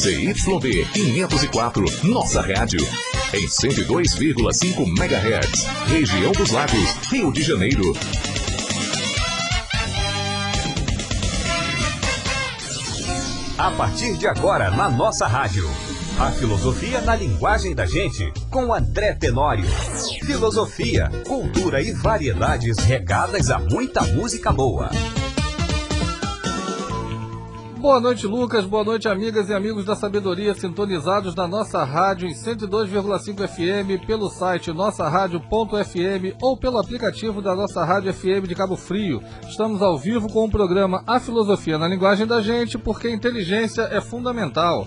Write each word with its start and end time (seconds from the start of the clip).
ZYB 0.00 0.86
504, 0.94 1.84
nossa 2.04 2.40
rádio. 2.40 2.80
Em 3.34 3.46
102,5 3.46 4.86
MHz. 4.98 5.66
Região 5.88 6.32
dos 6.32 6.50
Lagos, 6.50 6.94
Rio 7.10 7.30
de 7.30 7.42
Janeiro. 7.42 7.92
A 13.58 13.70
partir 13.72 14.16
de 14.16 14.26
agora, 14.26 14.70
na 14.70 14.88
nossa 14.88 15.26
rádio. 15.26 15.68
A 16.18 16.30
filosofia 16.30 17.02
na 17.02 17.14
linguagem 17.14 17.74
da 17.74 17.84
gente, 17.84 18.32
com 18.50 18.72
André 18.72 19.12
Tenório. 19.12 19.66
Filosofia, 20.24 21.10
cultura 21.28 21.82
e 21.82 21.92
variedades 21.92 22.78
regadas 22.78 23.50
a 23.50 23.58
muita 23.58 24.00
música 24.00 24.50
boa. 24.50 24.88
Boa 27.80 27.98
noite, 27.98 28.26
Lucas. 28.26 28.66
Boa 28.66 28.84
noite, 28.84 29.08
amigas 29.08 29.48
e 29.48 29.54
amigos 29.54 29.86
da 29.86 29.96
sabedoria 29.96 30.52
sintonizados 30.52 31.34
na 31.34 31.48
nossa 31.48 31.82
rádio 31.82 32.28
em 32.28 32.34
102,5 32.34 33.48
FM, 33.48 34.06
pelo 34.06 34.28
site 34.28 34.70
nossaradio.fm 34.70 36.36
ou 36.42 36.58
pelo 36.58 36.76
aplicativo 36.76 37.40
da 37.40 37.56
nossa 37.56 37.82
rádio 37.82 38.12
FM 38.12 38.46
de 38.46 38.54
Cabo 38.54 38.76
Frio. 38.76 39.22
Estamos 39.48 39.80
ao 39.80 39.96
vivo 39.96 40.30
com 40.30 40.44
o 40.44 40.50
programa 40.50 41.02
A 41.06 41.18
Filosofia 41.18 41.78
na 41.78 41.88
Linguagem 41.88 42.26
da 42.26 42.42
Gente, 42.42 42.76
porque 42.76 43.10
inteligência 43.10 43.88
é 43.90 43.98
fundamental. 43.98 44.86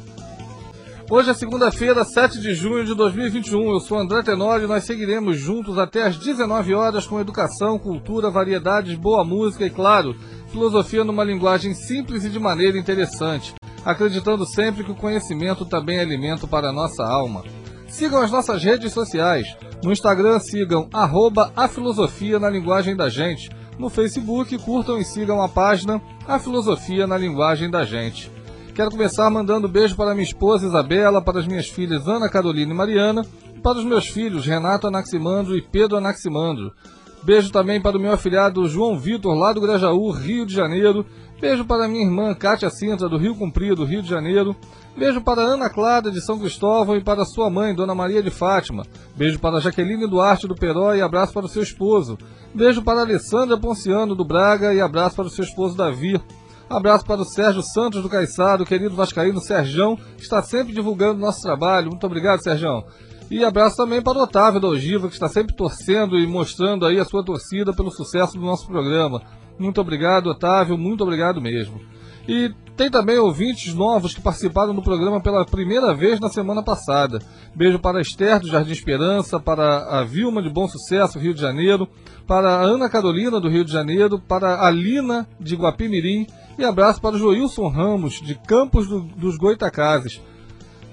Hoje 1.16 1.30
é 1.30 1.34
segunda-feira, 1.36 2.04
7 2.04 2.42
de 2.42 2.56
junho 2.56 2.84
de 2.84 2.96
2021. 2.96 3.70
Eu 3.70 3.80
sou 3.80 4.00
André 4.00 4.24
Tenório 4.24 4.66
e 4.66 4.68
nós 4.68 4.84
seguiremos 4.84 5.38
juntos 5.38 5.78
até 5.78 6.02
às 6.02 6.18
19 6.18 6.74
horas 6.74 7.06
com 7.06 7.20
educação, 7.20 7.78
cultura, 7.78 8.32
variedades, 8.32 8.98
boa 8.98 9.24
música 9.24 9.64
e, 9.64 9.70
claro, 9.70 10.16
filosofia 10.48 11.04
numa 11.04 11.24
linguagem 11.24 11.76
simples 11.76 12.26
e 12.26 12.32
de 12.32 12.40
maneira 12.40 12.80
interessante, 12.80 13.54
acreditando 13.86 14.44
sempre 14.44 14.84
que 14.84 14.90
o 14.90 14.96
conhecimento 14.96 15.66
também 15.66 15.98
é 15.98 16.02
alimento 16.02 16.48
para 16.48 16.70
a 16.70 16.74
nossa 16.74 17.04
alma. 17.04 17.44
Sigam 17.88 18.20
as 18.20 18.32
nossas 18.32 18.64
redes 18.64 18.92
sociais. 18.92 19.46
No 19.84 19.92
Instagram, 19.92 20.40
sigam 20.40 20.90
arroba 20.92 21.54
a 21.56 21.68
filosofia 21.68 22.40
na 22.40 22.50
linguagem 22.50 22.96
da 22.96 23.08
gente. 23.08 23.52
No 23.78 23.88
Facebook, 23.88 24.58
curtam 24.58 24.98
e 24.98 25.06
sigam 25.06 25.44
a 25.44 25.48
página 25.48 26.02
A 26.28 26.40
Filosofia 26.40 27.06
na 27.06 27.18
Linguagem 27.18 27.70
da 27.70 27.86
Gente. 27.86 28.33
Quero 28.74 28.90
começar 28.90 29.30
mandando 29.30 29.68
um 29.68 29.70
beijo 29.70 29.96
para 29.96 30.16
minha 30.16 30.24
esposa 30.24 30.66
Isabela, 30.66 31.22
para 31.22 31.40
as 31.40 31.46
minhas 31.46 31.70
filhas 31.70 32.08
Ana 32.08 32.28
Carolina 32.28 32.74
e 32.74 32.76
Mariana, 32.76 33.22
para 33.62 33.78
os 33.78 33.86
meus 33.86 34.08
filhos 34.08 34.48
Renato 34.48 34.88
Anaximandro 34.88 35.56
e 35.56 35.62
Pedro 35.62 35.98
Anaximandro. 35.98 36.74
Beijo 37.22 37.52
também 37.52 37.80
para 37.80 37.96
o 37.96 38.00
meu 38.00 38.12
afilhado 38.12 38.68
João 38.68 38.98
Vitor, 38.98 39.36
lá 39.36 39.54
do 39.54 39.62
Grajaú, 39.62 40.10
Rio 40.10 40.44
de 40.44 40.56
Janeiro. 40.56 41.06
Beijo 41.40 41.64
para 41.66 41.88
minha 41.88 42.04
irmã 42.04 42.34
Kátia 42.34 42.70
Sintra, 42.72 43.08
do 43.08 43.16
Rio 43.18 43.36
Comprido, 43.36 43.86
Rio 43.86 44.02
de 44.02 44.10
Janeiro. 44.10 44.56
Beijo 44.98 45.22
para 45.22 45.42
Ana 45.42 45.70
Clara, 45.70 46.10
de 46.10 46.20
São 46.20 46.40
Cristóvão, 46.40 46.98
e 46.98 47.04
para 47.04 47.26
sua 47.26 47.52
mãe, 47.52 47.76
Dona 47.76 47.94
Maria 47.94 48.24
de 48.24 48.32
Fátima. 48.32 48.84
Beijo 49.16 49.38
para 49.38 49.62
Jaqueline 49.62 50.08
Duarte, 50.08 50.48
do 50.48 50.56
Peró, 50.56 50.96
e 50.96 51.02
abraço 51.02 51.32
para 51.32 51.46
o 51.46 51.50
seu 51.50 51.62
esposo. 51.62 52.18
Beijo 52.56 52.82
para 52.82 53.02
Alessandra 53.02 53.56
Ponciano, 53.56 54.16
do 54.16 54.26
Braga, 54.26 54.74
e 54.74 54.82
abraço 54.82 55.16
para 55.16 55.28
o 55.28 55.30
seu 55.30 55.44
esposo 55.44 55.78
Davi. 55.78 56.20
Abraço 56.70 57.06
para 57.06 57.22
o 57.22 57.26
Sérgio 57.26 57.62
Santos 57.62 58.02
do 58.02 58.10
Caiçado, 58.10 58.66
querido 58.66 58.96
Vascaíno 58.96 59.40
Serjão, 59.40 59.96
que 59.96 60.24
está 60.24 60.42
sempre 60.42 60.74
divulgando 60.74 61.20
nosso 61.20 61.42
trabalho. 61.42 61.90
Muito 61.90 62.06
obrigado, 62.06 62.42
Serjão. 62.42 62.84
E 63.30 63.44
abraço 63.44 63.78
também 63.78 64.02
para 64.02 64.18
o 64.18 64.22
Otávio 64.22 64.60
da 64.60 64.68
Ogiva, 64.68 65.08
que 65.08 65.14
está 65.14 65.28
sempre 65.28 65.56
torcendo 65.56 66.18
e 66.20 66.28
mostrando 66.28 66.86
aí 66.86 67.00
a 67.00 67.06
sua 67.06 67.24
torcida 67.24 67.74
pelo 67.74 67.92
sucesso 67.92 68.34
do 68.34 68.46
nosso 68.46 68.68
programa. 68.68 69.22
Muito 69.58 69.80
obrigado, 69.80 70.28
Otávio, 70.28 70.78
muito 70.78 71.04
obrigado 71.04 71.42
mesmo. 71.42 71.80
E 72.28 72.54
tem 72.76 72.90
também 72.90 73.18
ouvintes 73.18 73.74
novos 73.74 74.14
que 74.14 74.22
participaram 74.22 74.74
do 74.74 74.82
programa 74.82 75.22
pela 75.22 75.46
primeira 75.46 75.94
vez 75.94 76.20
na 76.20 76.30
semana 76.30 76.64
passada. 76.64 77.20
Beijo 77.56 77.78
para 77.80 78.00
a 78.00 78.02
Esther 78.02 78.40
do 78.40 78.48
Jardim 78.48 78.72
Esperança, 78.72 79.40
para 79.40 80.00
a 80.00 80.04
Vilma 80.04 80.42
de 80.42 80.50
Bom 80.50 80.68
Sucesso, 80.68 81.20
Rio 81.20 81.34
de 81.34 81.42
Janeiro, 81.42 81.88
para 82.26 82.50
a 82.50 82.62
Ana 82.62 82.90
Carolina 82.90 83.40
do 83.40 83.50
Rio 83.50 83.66
de 83.66 83.72
Janeiro, 83.72 84.20
para 84.20 84.66
a 84.66 84.72
Lina 84.72 85.28
de 85.40 85.56
Guapimirim 85.56 86.26
e 86.58 86.64
abraço 86.64 87.02
para 87.02 87.16
o 87.16 87.20
Joilson 87.20 87.68
Ramos 87.68 88.22
de 88.22 88.36
Campos 88.36 88.88
do, 88.88 89.02
dos 89.02 89.38
Goitacazes. 89.38 90.22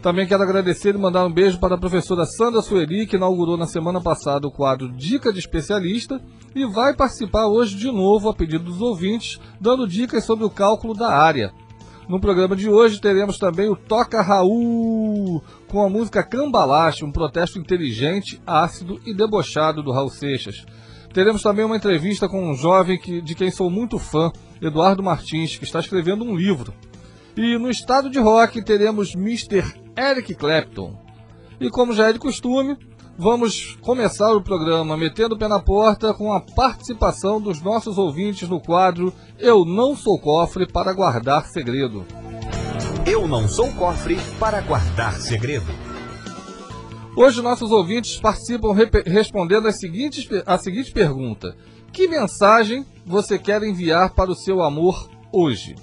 Também 0.02 0.26
quero 0.26 0.42
agradecer 0.42 0.94
e 0.94 0.98
mandar 0.98 1.26
um 1.26 1.32
beijo 1.32 1.58
para 1.58 1.74
a 1.74 1.78
professora 1.78 2.24
Sandra 2.24 2.62
Sueli, 2.62 3.06
que 3.06 3.16
inaugurou 3.16 3.58
na 3.58 3.66
semana 3.66 4.00
passada 4.00 4.46
o 4.46 4.50
quadro 4.50 4.88
Dica 4.88 5.30
de 5.30 5.38
Especialista 5.38 6.20
e 6.54 6.64
vai 6.64 6.94
participar 6.94 7.46
hoje 7.46 7.76
de 7.76 7.92
novo, 7.92 8.30
a 8.30 8.34
pedido 8.34 8.64
dos 8.64 8.80
ouvintes, 8.80 9.38
dando 9.60 9.86
dicas 9.86 10.24
sobre 10.24 10.44
o 10.44 10.50
cálculo 10.50 10.94
da 10.94 11.12
área. 11.12 11.52
No 12.08 12.18
programa 12.18 12.56
de 12.56 12.68
hoje 12.68 13.00
teremos 13.00 13.38
também 13.38 13.68
o 13.68 13.76
Toca 13.76 14.22
Raul, 14.22 15.42
com 15.68 15.84
a 15.84 15.88
música 15.88 16.22
Cambalache, 16.22 17.04
um 17.04 17.12
protesto 17.12 17.58
inteligente, 17.58 18.40
ácido 18.46 18.98
e 19.04 19.14
debochado 19.14 19.82
do 19.82 19.92
Raul 19.92 20.10
Seixas. 20.10 20.64
Teremos 21.12 21.42
também 21.42 21.64
uma 21.64 21.76
entrevista 21.76 22.28
com 22.28 22.50
um 22.50 22.54
jovem 22.54 22.98
que, 22.98 23.20
de 23.20 23.34
quem 23.34 23.50
sou 23.50 23.70
muito 23.70 23.98
fã, 23.98 24.32
Eduardo 24.60 25.02
Martins, 25.02 25.56
que 25.56 25.64
está 25.64 25.80
escrevendo 25.80 26.24
um 26.24 26.36
livro. 26.36 26.74
E 27.36 27.56
no 27.58 27.70
estado 27.70 28.10
de 28.10 28.18
rock 28.18 28.62
teremos 28.62 29.14
Mr. 29.14 29.64
Eric 29.96 30.34
Clapton. 30.34 30.98
E 31.60 31.70
como 31.70 31.92
já 31.92 32.08
é 32.08 32.12
de 32.12 32.18
costume, 32.18 32.76
vamos 33.18 33.76
começar 33.80 34.32
o 34.32 34.42
programa 34.42 34.96
metendo 34.96 35.34
o 35.34 35.38
pé 35.38 35.48
na 35.48 35.60
porta 35.60 36.12
com 36.14 36.32
a 36.32 36.40
participação 36.40 37.40
dos 37.40 37.62
nossos 37.62 37.98
ouvintes 37.98 38.48
no 38.48 38.60
quadro 38.60 39.12
Eu 39.38 39.64
Não 39.64 39.94
Sou 39.94 40.18
Cofre 40.18 40.66
para 40.66 40.92
Guardar 40.92 41.46
Segredo. 41.46 42.04
Eu 43.06 43.26
não 43.26 43.48
sou 43.48 43.72
cofre 43.72 44.16
para 44.38 44.60
guardar 44.60 45.14
segredo. 45.14 45.66
Hoje 47.16 47.42
nossos 47.42 47.72
ouvintes 47.72 48.20
participam 48.20 48.72
respondendo 49.04 49.66
a 49.66 49.72
seguinte, 49.72 50.28
a 50.46 50.58
seguinte 50.58 50.92
pergunta: 50.92 51.56
Que 51.92 52.06
mensagem 52.06 52.86
você 53.04 53.36
quer 53.36 53.62
enviar 53.64 54.10
para 54.10 54.30
o 54.30 54.34
seu 54.34 54.62
amor 54.62 55.10
hoje? 55.32 55.74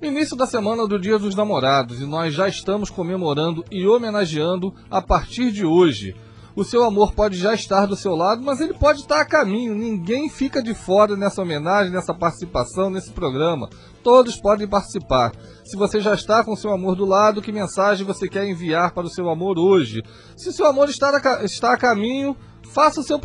Início 0.00 0.36
da 0.36 0.46
semana 0.46 0.86
do 0.86 1.00
Dia 1.00 1.18
dos 1.18 1.34
Namorados 1.34 2.00
e 2.00 2.06
nós 2.06 2.32
já 2.32 2.46
estamos 2.46 2.90
comemorando 2.90 3.64
e 3.68 3.84
homenageando 3.84 4.72
a 4.88 5.02
partir 5.02 5.50
de 5.50 5.66
hoje. 5.66 6.14
O 6.54 6.64
seu 6.64 6.84
amor 6.84 7.12
pode 7.12 7.36
já 7.36 7.54
estar 7.54 7.86
do 7.86 7.96
seu 7.96 8.14
lado, 8.14 8.42
mas 8.42 8.60
ele 8.60 8.74
pode 8.74 9.00
estar 9.00 9.20
a 9.20 9.24
caminho. 9.24 9.74
Ninguém 9.74 10.28
fica 10.28 10.62
de 10.62 10.74
fora 10.74 11.16
nessa 11.16 11.42
homenagem, 11.42 11.92
nessa 11.92 12.14
participação, 12.14 12.88
nesse 12.88 13.10
programa. 13.10 13.68
Todos 14.02 14.40
podem 14.40 14.66
participar. 14.66 15.32
Se 15.64 15.76
você 15.76 16.00
já 16.00 16.14
está 16.14 16.42
com 16.42 16.56
seu 16.56 16.72
amor 16.72 16.96
do 16.96 17.04
lado, 17.04 17.42
que 17.42 17.52
mensagem 17.52 18.06
você 18.06 18.28
quer 18.28 18.44
enviar 18.44 18.92
para 18.92 19.06
o 19.06 19.10
seu 19.10 19.28
amor 19.28 19.58
hoje? 19.58 20.02
Se 20.36 20.48
o 20.48 20.52
seu 20.52 20.66
amor 20.66 20.88
está 20.88 21.10
a, 21.10 21.44
está 21.44 21.72
a 21.72 21.76
caminho, 21.76 22.36
faça 22.72 23.02
seu, 23.02 23.20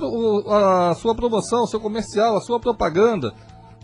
a 0.50 0.94
sua 0.96 1.16
promoção, 1.16 1.64
o 1.64 1.68
seu 1.68 1.80
comercial, 1.80 2.36
a 2.36 2.42
sua 2.42 2.60
propaganda. 2.60 3.34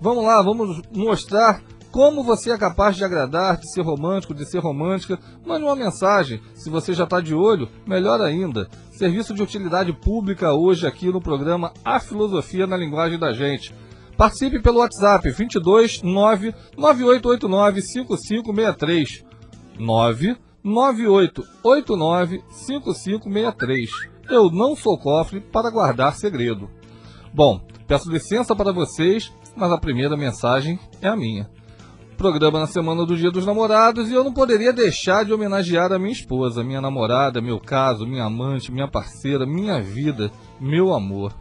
Vamos 0.02 0.24
lá, 0.24 0.42
vamos 0.42 0.82
mostrar 0.94 1.62
como 1.92 2.24
você 2.24 2.52
é 2.52 2.58
capaz 2.58 2.96
de 2.96 3.04
agradar, 3.04 3.58
de 3.58 3.70
ser 3.72 3.82
romântico, 3.82 4.34
de 4.34 4.46
ser 4.46 4.60
romântica? 4.60 5.20
Mande 5.46 5.64
uma 5.64 5.76
mensagem. 5.76 6.40
Se 6.54 6.70
você 6.70 6.94
já 6.94 7.04
está 7.06 7.20
de 7.20 7.34
olho, 7.34 7.68
melhor 7.86 8.22
ainda. 8.22 8.70
Serviço 8.92 9.34
de 9.34 9.42
utilidade 9.42 9.92
pública 9.92 10.54
hoje 10.54 10.86
aqui 10.86 11.08
no 11.08 11.20
programa 11.20 11.74
A 11.84 12.00
Filosofia 12.00 12.68
na 12.68 12.78
Linguagem 12.78 13.18
da 13.18 13.34
Gente. 13.34 13.74
Participe 14.16 14.62
pelo 14.62 14.78
WhatsApp 14.80 15.32
22 15.32 16.04
99889 16.04 17.82
5563 17.82 19.26
99889 19.80 22.44
5563. 22.52 24.19
Eu 24.30 24.50
não 24.52 24.76
sou 24.76 24.98
cofre 24.98 25.40
para 25.40 25.72
guardar 25.72 26.16
segredo. 26.16 26.70
Bom, 27.34 27.60
peço 27.88 28.12
licença 28.12 28.56
para 28.56 28.72
vocês, 28.72 29.32
mas 29.56 29.72
a 29.72 29.78
primeira 29.78 30.16
mensagem 30.16 30.80
é 31.02 31.08
a 31.08 31.16
minha 31.16 31.50
programa 32.20 32.60
na 32.60 32.68
semana 32.68 33.06
do 33.06 33.16
Dia 33.16 33.32
dos 33.32 33.46
Namorados 33.46 34.10
e 34.10 34.14
eu 34.14 34.26
não 34.26 34.34
poderia 34.34 34.74
deixar 34.74 35.24
de 35.24 35.32
homenagear 35.32 35.94
a 35.94 35.98
minha 35.98 36.12
esposa, 36.12 36.66
minha 36.66 36.82
namorada, 36.82 37.40
meu 37.40 37.62
caso, 37.62 38.06
minha 38.06 38.26
amante, 38.26 38.74
minha 38.74 38.90
parceira, 38.90 39.46
minha 39.46 39.82
vida, 39.82 40.30
meu 40.60 40.94
amor. 40.94 41.34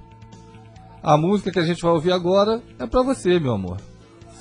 A 1.02 1.16
música 1.16 1.50
que 1.50 1.58
a 1.58 1.64
gente 1.64 1.82
vai 1.82 1.90
ouvir 1.90 2.12
agora 2.12 2.62
é 2.78 2.86
para 2.86 3.02
você, 3.02 3.40
meu 3.40 3.54
amor. 3.54 3.78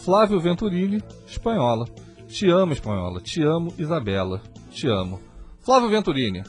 Flávio 0.05 0.39
Venturini, 0.39 1.01
espanhola. 1.25 1.87
Te 2.27 2.47
amo, 2.51 2.71
espanhola. 2.71 3.19
Te 3.19 3.41
amo, 3.41 3.73
Isabela. 3.75 4.39
Te 4.69 4.87
amo. 4.87 5.19
Flávio 5.65 5.89
Venturini. 5.89 6.43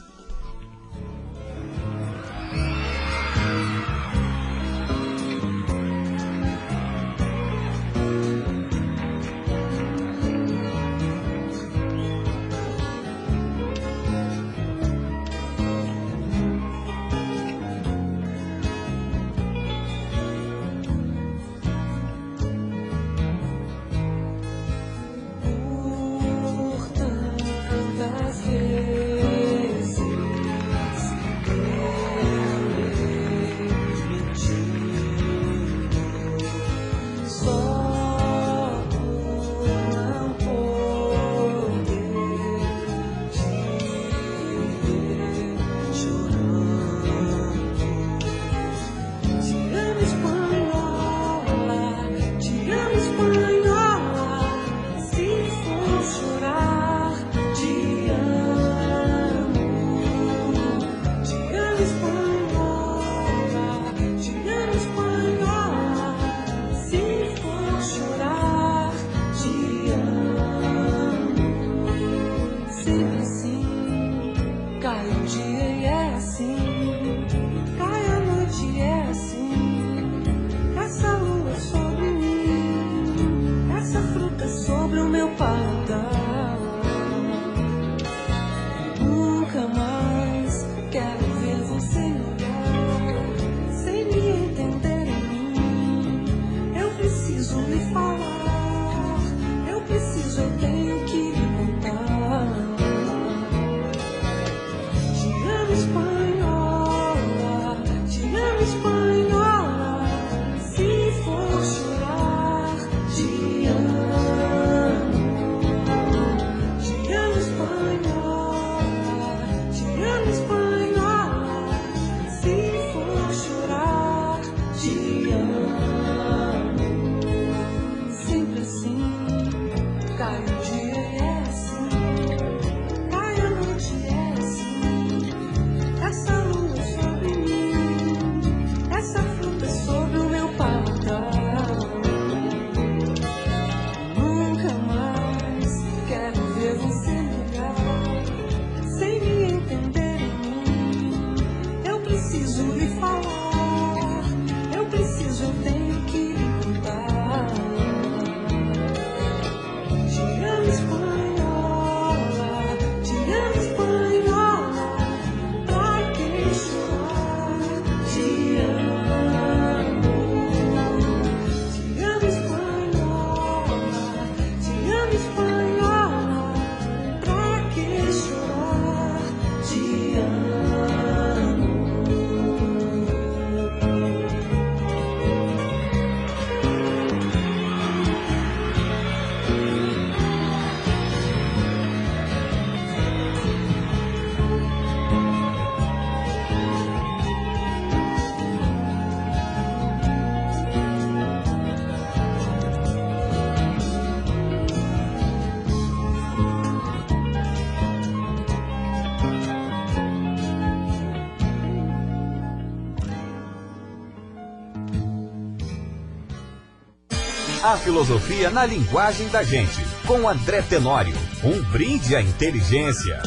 A 217.69 217.77
filosofia 217.77 218.49
na 218.49 218.65
linguagem 218.65 219.27
da 219.27 219.43
gente, 219.43 219.85
com 220.07 220.27
André 220.27 220.59
Tenório. 220.63 221.13
Um 221.43 221.61
brinde 221.71 222.15
à 222.15 222.19
inteligência. 222.19 223.21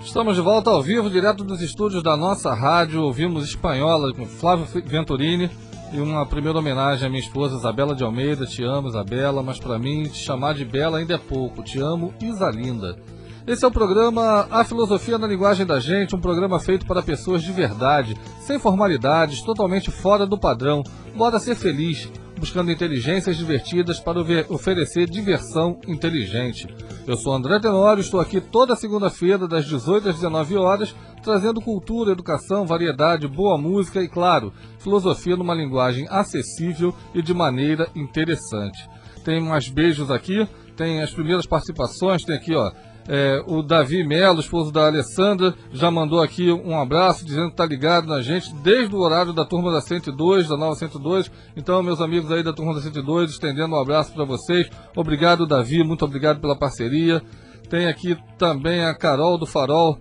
Estamos 0.00 0.36
de 0.36 0.40
volta 0.40 0.70
ao 0.70 0.80
vivo, 0.80 1.10
direto 1.10 1.42
dos 1.42 1.60
estúdios 1.60 2.04
da 2.04 2.16
nossa 2.16 2.54
rádio. 2.54 3.02
Ouvimos 3.02 3.42
Espanhola 3.42 4.14
com 4.14 4.26
Flávio 4.26 4.64
Venturini 4.84 5.50
e 5.92 5.98
uma 5.98 6.24
primeira 6.24 6.56
homenagem 6.56 7.04
à 7.04 7.10
minha 7.10 7.20
esposa 7.20 7.56
Isabela 7.56 7.96
de 7.96 8.04
Almeida. 8.04 8.46
Te 8.46 8.62
amo, 8.62 8.86
Isabela, 8.86 9.42
mas 9.42 9.58
para 9.58 9.76
mim 9.76 10.04
te 10.04 10.18
chamar 10.18 10.54
de 10.54 10.64
Bela 10.64 10.98
ainda 10.98 11.14
é 11.14 11.18
pouco. 11.18 11.64
Te 11.64 11.80
amo, 11.80 12.14
Isalinda. 12.22 12.96
Esse 13.44 13.64
é 13.64 13.68
o 13.68 13.72
programa 13.72 14.46
A 14.52 14.62
Filosofia 14.62 15.18
na 15.18 15.26
Linguagem 15.26 15.66
da 15.66 15.80
Gente, 15.80 16.14
um 16.14 16.20
programa 16.20 16.60
feito 16.60 16.86
para 16.86 17.02
pessoas 17.02 17.42
de 17.42 17.50
verdade, 17.50 18.16
sem 18.38 18.60
formalidades, 18.60 19.42
totalmente 19.42 19.90
fora 19.90 20.24
do 20.24 20.38
padrão. 20.38 20.84
Bora 21.16 21.40
ser 21.40 21.56
feliz 21.56 22.08
buscando 22.38 22.70
inteligências 22.70 23.36
divertidas 23.36 23.98
para 23.98 24.20
oferecer 24.48 25.08
diversão 25.08 25.78
inteligente. 25.86 26.66
Eu 27.06 27.16
sou 27.16 27.32
André 27.32 27.58
Tenório, 27.58 28.00
estou 28.00 28.20
aqui 28.20 28.40
toda 28.40 28.76
segunda-feira, 28.76 29.48
das 29.48 29.64
18 29.64 30.10
às 30.10 30.14
19 30.16 30.56
horas, 30.56 30.94
trazendo 31.22 31.60
cultura, 31.60 32.12
educação, 32.12 32.66
variedade, 32.66 33.26
boa 33.26 33.58
música 33.58 34.02
e, 34.02 34.08
claro, 34.08 34.52
filosofia 34.78 35.36
numa 35.36 35.54
linguagem 35.54 36.06
acessível 36.08 36.94
e 37.14 37.22
de 37.22 37.34
maneira 37.34 37.88
interessante. 37.94 38.88
Tem 39.24 39.40
mais 39.40 39.68
beijos 39.68 40.10
aqui, 40.10 40.46
tem 40.76 41.02
as 41.02 41.10
primeiras 41.10 41.46
participações, 41.46 42.24
tem 42.24 42.36
aqui, 42.36 42.54
ó, 42.54 42.70
é, 43.08 43.42
o 43.46 43.62
Davi 43.62 44.04
Melo, 44.04 44.40
esposo 44.40 44.72
da 44.72 44.86
Alessandra, 44.86 45.54
já 45.72 45.90
mandou 45.90 46.20
aqui 46.20 46.50
um 46.50 46.78
abraço, 46.78 47.24
dizendo 47.24 47.46
que 47.46 47.52
está 47.52 47.64
ligado 47.64 48.08
na 48.08 48.20
gente 48.20 48.52
desde 48.56 48.94
o 48.94 48.98
horário 48.98 49.32
da 49.32 49.44
turma 49.44 49.70
da 49.70 49.80
102, 49.80 50.48
da 50.48 50.56
nova 50.56 50.74
102. 50.74 51.30
Então, 51.56 51.82
meus 51.82 52.00
amigos 52.00 52.30
aí 52.32 52.42
da 52.42 52.52
turma 52.52 52.74
da 52.74 52.80
102, 52.80 53.30
estendendo 53.30 53.74
um 53.74 53.80
abraço 53.80 54.12
para 54.12 54.24
vocês. 54.24 54.68
Obrigado, 54.96 55.46
Davi, 55.46 55.84
muito 55.84 56.04
obrigado 56.04 56.40
pela 56.40 56.56
parceria. 56.56 57.22
Tem 57.70 57.86
aqui 57.86 58.16
também 58.38 58.84
a 58.84 58.94
Carol 58.94 59.38
do 59.38 59.46
Farol, 59.46 59.98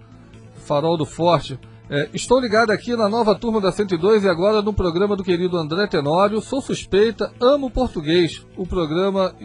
Farol 0.65 0.97
do 0.97 1.05
Forte. 1.05 1.59
É, 1.87 2.09
estou 2.13 2.39
ligado 2.39 2.71
aqui 2.71 2.95
na 2.95 3.07
nova 3.07 3.35
turma 3.35 3.61
da 3.61 3.71
102 3.71 4.23
e 4.23 4.29
agora 4.29 4.63
no 4.63 4.73
programa 4.73 5.15
do 5.15 5.23
querido 5.23 5.57
André 5.57 5.85
Tenório. 5.85 6.41
Sou 6.41 6.59
suspeita, 6.59 7.31
amo 7.39 7.69
português. 7.69 8.43
O 8.57 8.65
programa 8.65 9.35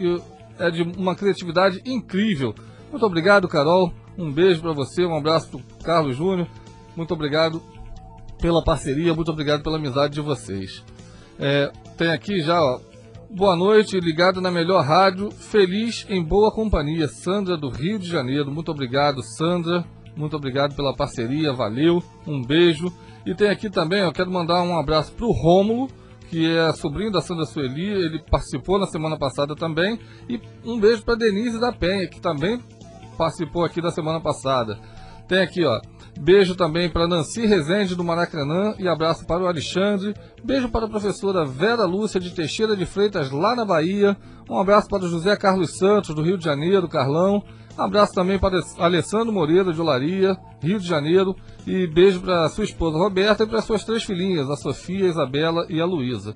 é 0.57 0.71
de 0.71 0.81
uma 0.81 1.15
criatividade 1.15 1.81
incrível. 1.85 2.55
Muito 2.91 3.05
obrigado, 3.05 3.47
Carol. 3.47 3.93
Um 4.17 4.31
beijo 4.31 4.61
para 4.61 4.73
você, 4.73 5.05
um 5.05 5.15
abraço 5.15 5.49
para 5.49 5.85
Carlos 5.85 6.17
Júnior. 6.17 6.47
Muito 6.95 7.13
obrigado 7.13 7.61
pela 8.39 8.61
parceria, 8.61 9.13
muito 9.13 9.31
obrigado 9.31 9.63
pela 9.63 9.77
amizade 9.77 10.15
de 10.15 10.21
vocês. 10.21 10.83
É, 11.39 11.71
tem 11.97 12.11
aqui 12.11 12.41
já, 12.41 12.61
ó, 12.61 12.81
boa 13.29 13.55
noite, 13.55 13.97
ligado 13.97 14.41
na 14.41 14.51
melhor 14.51 14.83
rádio, 14.83 15.31
feliz 15.31 16.05
em 16.09 16.21
boa 16.21 16.51
companhia. 16.51 17.07
Sandra 17.07 17.55
do 17.55 17.69
Rio 17.69 17.97
de 17.97 18.09
Janeiro, 18.09 18.51
muito 18.51 18.71
obrigado, 18.71 19.23
Sandra. 19.23 19.85
Muito 20.13 20.35
obrigado 20.35 20.75
pela 20.75 20.93
parceria, 20.93 21.53
valeu, 21.53 22.03
um 22.27 22.41
beijo. 22.43 22.91
E 23.25 23.33
tem 23.33 23.49
aqui 23.49 23.69
também, 23.69 24.01
eu 24.01 24.11
quero 24.11 24.29
mandar 24.29 24.61
um 24.61 24.77
abraço 24.77 25.13
para 25.13 25.25
o 25.25 25.31
Rômulo, 25.31 25.87
que 26.29 26.45
é 26.45 26.73
sobrinho 26.73 27.11
da 27.11 27.21
Sandra 27.21 27.45
Sueli, 27.45 27.87
ele 27.87 28.21
participou 28.29 28.77
na 28.77 28.87
semana 28.87 29.17
passada 29.17 29.55
também. 29.55 29.97
E 30.27 30.41
um 30.65 30.77
beijo 30.77 31.03
para 31.03 31.15
Denise 31.15 31.59
da 31.59 31.71
Penha, 31.71 32.07
que 32.07 32.19
também 32.19 32.59
participou 33.21 33.63
aqui 33.63 33.79
da 33.79 33.91
semana 33.91 34.19
passada. 34.19 34.79
Tem 35.27 35.43
aqui, 35.43 35.63
ó. 35.63 35.79
Beijo 36.19 36.55
também 36.55 36.89
para 36.89 37.07
Nancy 37.07 37.45
Rezende 37.45 37.95
do 37.95 38.03
Maracanã 38.03 38.73
e 38.79 38.87
abraço 38.87 39.27
para 39.27 39.43
o 39.43 39.47
Alexandre. 39.47 40.15
Beijo 40.43 40.67
para 40.69 40.87
a 40.87 40.89
professora 40.89 41.45
Vera 41.45 41.85
Lúcia 41.85 42.19
de 42.19 42.31
Teixeira 42.31 42.75
de 42.75 42.83
Freitas, 42.83 43.29
lá 43.29 43.55
na 43.55 43.63
Bahia. 43.63 44.17
Um 44.49 44.57
abraço 44.57 44.89
para 44.89 45.03
o 45.03 45.07
José 45.07 45.35
Carlos 45.35 45.77
Santos, 45.77 46.15
do 46.15 46.23
Rio 46.23 46.35
de 46.35 46.43
Janeiro, 46.43 46.89
Carlão. 46.89 47.43
Um 47.77 47.81
abraço 47.83 48.11
também 48.13 48.39
para 48.39 48.59
Alessandro 48.79 49.31
Moreira, 49.31 49.71
de 49.71 49.79
Olaria, 49.79 50.35
Rio 50.59 50.79
de 50.79 50.87
Janeiro. 50.87 51.35
E 51.67 51.85
beijo 51.85 52.21
para 52.21 52.49
sua 52.49 52.63
esposa 52.63 52.97
Roberta 52.97 53.43
e 53.43 53.47
para 53.47 53.61
suas 53.61 53.83
três 53.83 54.01
filhinhas, 54.03 54.49
a 54.49 54.55
Sofia, 54.55 55.05
a 55.05 55.09
Isabela 55.09 55.67
e 55.69 55.79
a 55.79 55.85
Luísa. 55.85 56.33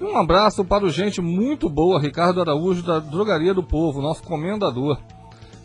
Um 0.00 0.16
abraço 0.16 0.64
para 0.64 0.84
o 0.84 0.90
gente 0.90 1.22
muito 1.22 1.70
boa, 1.70 2.00
Ricardo 2.00 2.40
Araújo, 2.40 2.82
da 2.82 2.98
Drogaria 2.98 3.54
do 3.54 3.62
Povo, 3.62 4.02
nosso 4.02 4.24
comendador. 4.24 4.98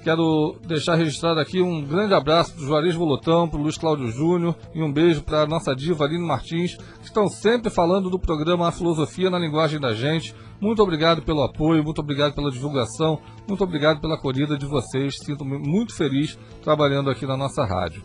Quero 0.04 0.56
deixar 0.66 0.96
registrado 0.96 1.42
aqui 1.42 1.62
um 1.62 1.84
grande 1.84 2.14
abraço 2.14 2.54
para 2.54 2.64
o 2.64 2.66
Juarez 2.66 2.96
Volotão, 2.96 3.50
para 3.50 3.60
o 3.60 3.64
Luiz 3.64 3.78
Cláudio 3.78 4.08
Júnior 4.08 4.56
e 4.74 4.82
um 4.82 4.92
beijo 4.92 5.22
para 5.22 5.42
a 5.42 5.46
nossa 5.46 5.76
diva 5.76 6.06
Aline 6.06 6.26
Martins, 6.26 6.78
que 6.78 7.06
estão 7.06 7.28
sempre 7.28 7.70
falando 7.70 8.10
do 8.10 8.18
programa 8.18 8.70
A 8.70 8.72
Filosofia 8.72 9.30
na 9.30 9.38
Linguagem 9.38 9.78
da 9.78 9.94
Gente. 9.94 10.34
Muito 10.62 10.82
obrigado 10.82 11.22
pelo 11.22 11.44
apoio, 11.44 11.84
muito 11.84 12.00
obrigado 12.00 12.34
pela 12.34 12.50
divulgação, 12.50 13.20
muito 13.46 13.62
obrigado 13.64 14.00
pela 14.00 14.16
acolhida 14.16 14.58
de 14.58 14.66
vocês. 14.66 15.18
Sinto-me 15.18 15.58
muito 15.58 15.94
feliz 15.94 16.40
trabalhando 16.64 17.10
aqui 17.10 17.26
na 17.26 17.36
nossa 17.36 17.66
rádio. 17.66 18.02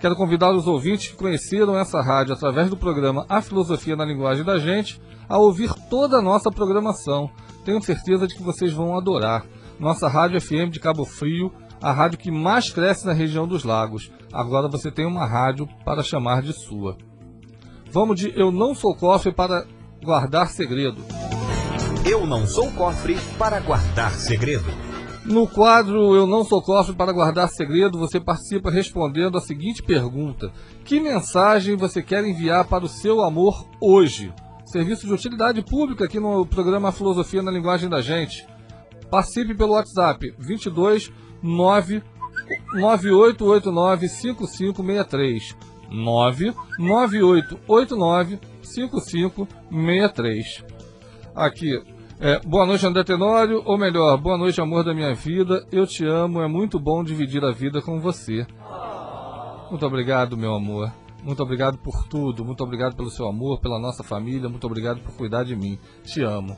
Quero 0.00 0.16
convidar 0.16 0.52
os 0.52 0.66
ouvintes 0.66 1.08
que 1.08 1.16
conheceram 1.16 1.78
essa 1.78 2.02
rádio 2.02 2.34
através 2.34 2.68
do 2.68 2.76
programa 2.76 3.24
A 3.28 3.40
Filosofia 3.40 3.94
na 3.94 4.04
Linguagem 4.04 4.44
da 4.44 4.58
Gente 4.58 5.00
a 5.28 5.38
ouvir 5.38 5.72
toda 5.88 6.18
a 6.18 6.22
nossa 6.22 6.50
programação. 6.50 7.30
Tenho 7.64 7.80
certeza 7.80 8.26
de 8.26 8.34
que 8.34 8.42
vocês 8.42 8.72
vão 8.72 8.96
adorar 8.96 9.44
nossa 9.78 10.08
rádio 10.08 10.40
FM 10.40 10.70
de 10.70 10.80
Cabo 10.80 11.04
Frio, 11.04 11.52
a 11.80 11.92
rádio 11.92 12.18
que 12.18 12.30
mais 12.30 12.70
cresce 12.70 13.06
na 13.06 13.12
região 13.12 13.46
dos 13.46 13.64
lagos. 13.64 14.10
Agora 14.32 14.68
você 14.68 14.90
tem 14.90 15.06
uma 15.06 15.26
rádio 15.26 15.68
para 15.84 16.02
chamar 16.02 16.42
de 16.42 16.52
sua. 16.52 16.96
Vamos 17.90 18.18
de 18.18 18.32
Eu 18.38 18.50
Não 18.50 18.74
Sou 18.74 18.94
Cofre 18.94 19.32
para 19.32 19.66
guardar 20.02 20.48
segredo. 20.48 21.02
Eu 22.08 22.24
não 22.24 22.46
sou 22.46 22.70
cofre 22.70 23.16
para 23.36 23.58
guardar 23.58 24.12
segredo. 24.12 24.66
No 25.24 25.48
quadro 25.48 26.14
Eu 26.14 26.24
Não 26.24 26.44
Sou 26.44 26.62
Cofre 26.62 26.94
para 26.94 27.12
Guardar 27.12 27.48
Segredo, 27.48 27.98
você 27.98 28.20
participa 28.20 28.70
respondendo 28.70 29.36
a 29.36 29.40
seguinte 29.40 29.82
pergunta: 29.82 30.52
Que 30.84 31.00
mensagem 31.00 31.74
você 31.74 32.00
quer 32.00 32.24
enviar 32.24 32.64
para 32.64 32.84
o 32.84 32.88
seu 32.88 33.22
amor 33.22 33.66
hoje? 33.80 34.32
Serviço 34.64 35.04
de 35.04 35.12
utilidade 35.12 35.62
pública 35.62 36.04
aqui 36.04 36.20
no 36.20 36.46
programa 36.46 36.92
Filosofia 36.92 37.42
na 37.42 37.50
Linguagem 37.50 37.88
da 37.88 38.00
Gente. 38.00 38.46
Participe 39.10 39.54
pelo 39.54 39.72
WhatsApp 39.72 40.34
22 40.38 41.12
9 41.42 42.02
9889 42.74 44.08
5563 44.08 45.56
99889 45.90 48.38
5563 48.62 50.64
Aqui, 51.34 51.82
é, 52.18 52.40
boa 52.40 52.64
noite 52.64 52.86
André 52.86 53.04
Tenório, 53.04 53.62
ou 53.66 53.76
melhor, 53.76 54.16
boa 54.16 54.38
noite 54.38 54.58
amor 54.60 54.82
da 54.82 54.94
minha 54.94 55.14
vida, 55.14 55.66
eu 55.70 55.86
te 55.86 56.06
amo, 56.06 56.40
é 56.40 56.48
muito 56.48 56.80
bom 56.80 57.04
dividir 57.04 57.44
a 57.44 57.52
vida 57.52 57.82
com 57.82 58.00
você. 58.00 58.46
Muito 59.70 59.84
obrigado, 59.84 60.34
meu 60.36 60.54
amor. 60.54 60.90
Muito 61.22 61.42
obrigado 61.42 61.76
por 61.76 62.08
tudo, 62.08 62.42
muito 62.44 62.64
obrigado 62.64 62.96
pelo 62.96 63.10
seu 63.10 63.28
amor, 63.28 63.60
pela 63.60 63.78
nossa 63.78 64.02
família, 64.02 64.48
muito 64.48 64.66
obrigado 64.66 65.02
por 65.02 65.14
cuidar 65.14 65.44
de 65.44 65.54
mim. 65.54 65.78
Te 66.04 66.22
amo. 66.22 66.56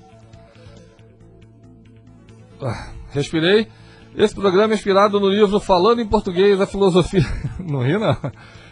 Ah, 2.61 2.91
respirei. 3.11 3.69
Esse 4.17 4.35
programa 4.35 4.75
é 4.75 4.77
inspirado 4.77 5.21
no 5.21 5.29
livro 5.29 5.61
Falando 5.61 6.01
em 6.01 6.07
Português, 6.07 6.61
a 6.61 6.67
Filosofia. 6.67 7.25
Não 7.61 7.83
ri, 7.83 7.99
não. 7.99 8.17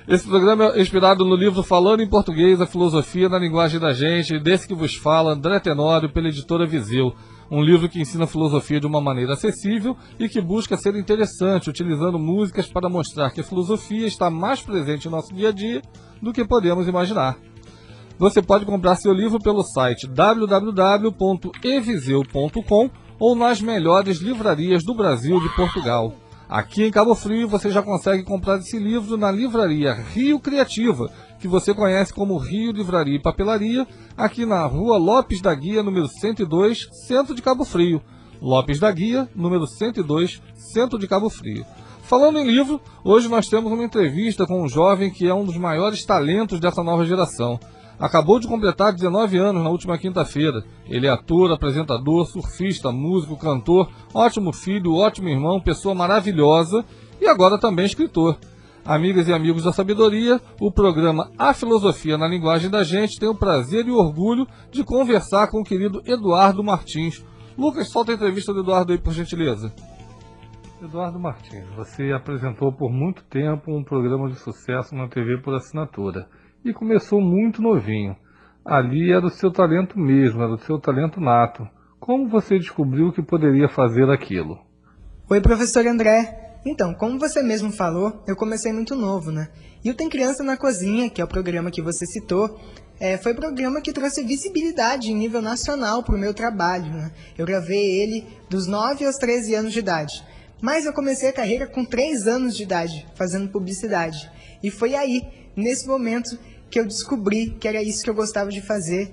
Esse 0.09 0.26
programa 0.26 0.73
é 0.75 0.81
inspirado 0.81 1.25
no 1.25 1.35
livro 1.35 1.62
Falando 1.62 2.00
em 2.00 2.09
Português, 2.09 2.61
a 2.61 2.66
Filosofia 2.66 3.28
na 3.28 3.38
Linguagem 3.38 3.78
da 3.78 3.93
Gente, 3.93 4.38
desse 4.38 4.66
que 4.66 4.75
vos 4.75 4.95
fala, 4.95 5.33
André 5.33 5.61
Tenório, 5.61 6.12
pela 6.12 6.28
editora 6.28 6.66
Viseu. 6.66 7.14
Um 7.50 7.62
livro 7.62 7.88
que 7.88 8.00
ensina 8.00 8.26
filosofia 8.26 8.81
de 8.81 8.87
uma 8.87 9.00
maneira 9.00 9.35
acessível 9.35 9.97
e 10.19 10.28
que 10.28 10.40
busca 10.40 10.76
ser 10.76 10.97
interessante, 10.97 11.71
utilizando 11.71 12.19
músicas 12.19 12.66
para 12.66 12.88
mostrar 12.88 13.31
que 13.31 13.40
a 13.40 13.45
filosofia 13.45 14.07
está 14.07 14.28
mais 14.31 14.62
presente 14.62 15.07
em 15.07 15.11
nosso 15.11 15.33
dia 15.33 15.50
a 15.50 15.52
dia 15.52 15.81
do 16.21 16.33
que 16.33 16.45
podemos 16.45 16.88
imaginar. 16.88 17.37
Você 18.19 18.43
pode 18.43 18.64
comprar 18.64 18.97
seu 18.97 19.12
livro 19.12 19.38
pelo 19.38 19.62
site 19.62 20.09
www.eviseu.com 20.09 22.90
ou 23.19 23.35
nas 23.35 23.61
melhores 23.61 24.19
livrarias 24.19 24.85
do 24.85 24.95
Brasil 24.95 25.39
e 25.39 25.43
de 25.43 25.57
Portugal. 25.57 26.15
Aqui 26.49 26.85
em 26.85 26.91
Cabo 26.93 27.15
Frio 27.15 27.49
você 27.49 27.71
já 27.71 27.83
consegue 27.83 28.23
comprar 28.23 28.59
esse 28.59 28.79
livro 28.79 29.17
na 29.17 29.33
livraria 29.33 29.95
Rio 29.95 30.39
Criativa, 30.39 31.11
que 31.41 31.49
você 31.49 31.75
conhece 31.75 32.13
como 32.13 32.39
Rio 32.39 32.71
Livraria 32.71 33.17
e 33.17 33.23
Papelaria, 33.23 33.87
aqui 34.17 34.47
na 34.47 34.65
rua 34.65 34.97
Lopes 34.97 35.41
da 35.41 35.53
Guia, 35.53 35.83
número 35.83 36.07
102, 36.07 36.89
centro 37.07 37.35
de 37.35 37.43
Cabo 37.43 37.65
Frio. 37.65 38.01
Lopes 38.41 38.79
da 38.79 38.93
Guia, 38.93 39.29
número 39.35 39.67
102, 39.67 40.41
centro 40.55 40.99
de 40.99 41.09
Cabo 41.09 41.29
Frio. 41.29 41.65
Falando 42.03 42.39
em 42.39 42.47
livro, 42.47 42.81
hoje 43.03 43.29
nós 43.29 43.49
temos 43.49 43.73
uma 43.73 43.85
entrevista 43.85 44.47
com 44.47 44.63
um 44.63 44.69
jovem 44.69 45.11
que 45.11 45.27
é 45.27 45.35
um 45.35 45.45
dos 45.45 45.57
maiores 45.57 46.05
talentos 46.05 46.61
dessa 46.61 46.81
nova 46.81 47.05
geração. 47.05 47.59
Acabou 47.99 48.38
de 48.38 48.47
completar 48.47 48.93
19 48.93 49.38
anos 49.38 49.65
na 49.65 49.71
última 49.71 49.97
quinta-feira. 49.97 50.62
Ele 50.87 51.07
é 51.07 51.11
ator, 51.11 51.50
apresentador, 51.50 52.26
surfista, 52.26 52.93
músico, 52.93 53.38
cantor, 53.38 53.91
ótimo 54.12 54.53
filho, 54.53 54.95
ótimo 54.95 55.31
irmão, 55.31 55.61
pessoa 55.61 55.95
maravilhosa 55.95 56.85
e 57.21 57.26
agora 57.26 57.59
também 57.59 57.87
escritor. 57.87 58.37
Amigas 58.85 59.29
e 59.29 59.33
amigos 59.33 59.65
da 59.65 59.73
sabedoria, 59.73 60.41
o 60.61 60.71
programa 60.71 61.31
A 61.38 61.55
Filosofia 61.55 62.19
na 62.19 62.29
Linguagem 62.29 62.71
da 62.71 62.85
Gente 62.85 63.19
tem 63.19 63.29
o 63.29 63.35
prazer 63.35 63.87
e 63.87 63.91
o 63.91 63.97
orgulho 63.97 64.47
de 64.71 64.85
conversar 64.85 65.49
com 65.49 65.61
o 65.61 65.65
querido 65.65 66.03
Eduardo 66.05 66.62
Martins. 66.62 67.25
Lucas, 67.57 67.88
solta 67.88 68.12
a 68.12 68.15
entrevista 68.15 68.53
do 68.53 68.61
Eduardo 68.61 68.93
aí, 68.93 68.99
por 68.99 69.15
gentileza. 69.15 69.73
Eduardo 70.83 71.19
Martins, 71.19 71.65
você 71.75 72.12
apresentou 72.12 72.71
por 72.71 72.93
muito 72.93 73.25
tempo 73.25 73.75
um 73.75 73.83
programa 73.83 74.29
de 74.29 74.37
sucesso 74.37 74.95
na 74.95 75.09
TV 75.09 75.38
por 75.38 75.55
assinatura 75.55 76.29
e 76.71 76.75
começou 76.75 77.21
muito 77.21 77.63
novinho. 77.63 78.17
Ali 78.65 79.13
era 79.13 79.25
o 79.25 79.31
seu 79.31 79.51
talento 79.51 79.99
mesmo, 79.99 80.43
era 80.43 80.53
o 80.53 80.59
seu 80.59 80.79
talento 80.79 81.21
nato. 81.21 81.69
Como 82.01 82.29
você 82.29 82.59
descobriu 82.59 83.13
que 83.13 83.23
poderia 83.23 83.69
fazer 83.69 84.11
aquilo? 84.11 84.59
Oi, 85.29 85.41
professor 85.41 85.87
André. 85.87 86.59
Então, 86.65 86.93
como 86.95 87.19
você 87.19 87.43
mesmo 87.43 87.71
falou, 87.71 88.23
eu 88.27 88.35
comecei 88.35 88.73
muito 88.73 88.97
novo, 88.97 89.31
né? 89.31 89.49
E 89.85 89.91
o 89.91 89.95
Tem 89.95 90.09
Criança 90.09 90.43
na 90.43 90.57
Cozinha, 90.57 91.09
que 91.09 91.21
é 91.21 91.25
o 91.25 91.29
programa 91.29 91.71
que 91.71 91.81
você 91.81 92.05
citou, 92.07 92.59
é, 92.99 93.17
foi 93.19 93.33
o 93.33 93.37
programa 93.37 93.81
que 93.81 93.93
trouxe 93.93 94.25
visibilidade 94.25 95.13
em 95.13 95.15
nível 95.15 95.43
nacional 95.43 96.03
para 96.03 96.17
o 96.17 96.19
meu 96.19 96.33
trabalho. 96.35 96.91
Né? 96.91 97.13
Eu 97.37 97.47
gravei 97.47 98.01
ele 98.01 98.27
dos 98.49 98.67
9 98.67 99.05
aos 99.05 99.17
13 99.17 99.55
anos 99.55 99.73
de 99.73 99.79
idade. 99.79 100.25
Mas 100.61 100.87
eu 100.87 100.93
comecei 100.93 101.29
a 101.29 101.33
carreira 101.33 101.67
com 101.67 101.85
3 101.85 102.27
anos 102.27 102.57
de 102.57 102.63
idade, 102.63 103.07
fazendo 103.15 103.51
publicidade. 103.51 104.31
E 104.63 104.71
foi 104.71 104.95
aí, 104.95 105.23
nesse 105.55 105.87
momento, 105.87 106.39
que 106.71 106.79
eu 106.79 106.85
descobri 106.85 107.51
que 107.51 107.69
era 107.69 107.83
isso 107.83 108.03
que 108.03 108.11
eu 108.11 108.15
gostava 108.15 108.51
de 108.51 108.61
fazer 108.61 109.13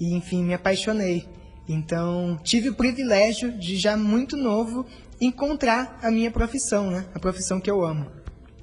e, 0.00 0.14
enfim, 0.14 0.44
me 0.44 0.54
apaixonei. 0.54 1.26
Então, 1.68 2.38
tive 2.42 2.68
o 2.70 2.74
privilégio 2.74 3.52
de 3.52 3.76
já 3.76 3.96
muito 3.96 4.36
novo 4.36 4.86
encontrar 5.20 5.98
a 6.02 6.10
minha 6.10 6.30
profissão, 6.30 6.90
né? 6.90 7.06
A 7.14 7.18
profissão 7.18 7.60
que 7.60 7.70
eu 7.70 7.84
amo. 7.84 8.06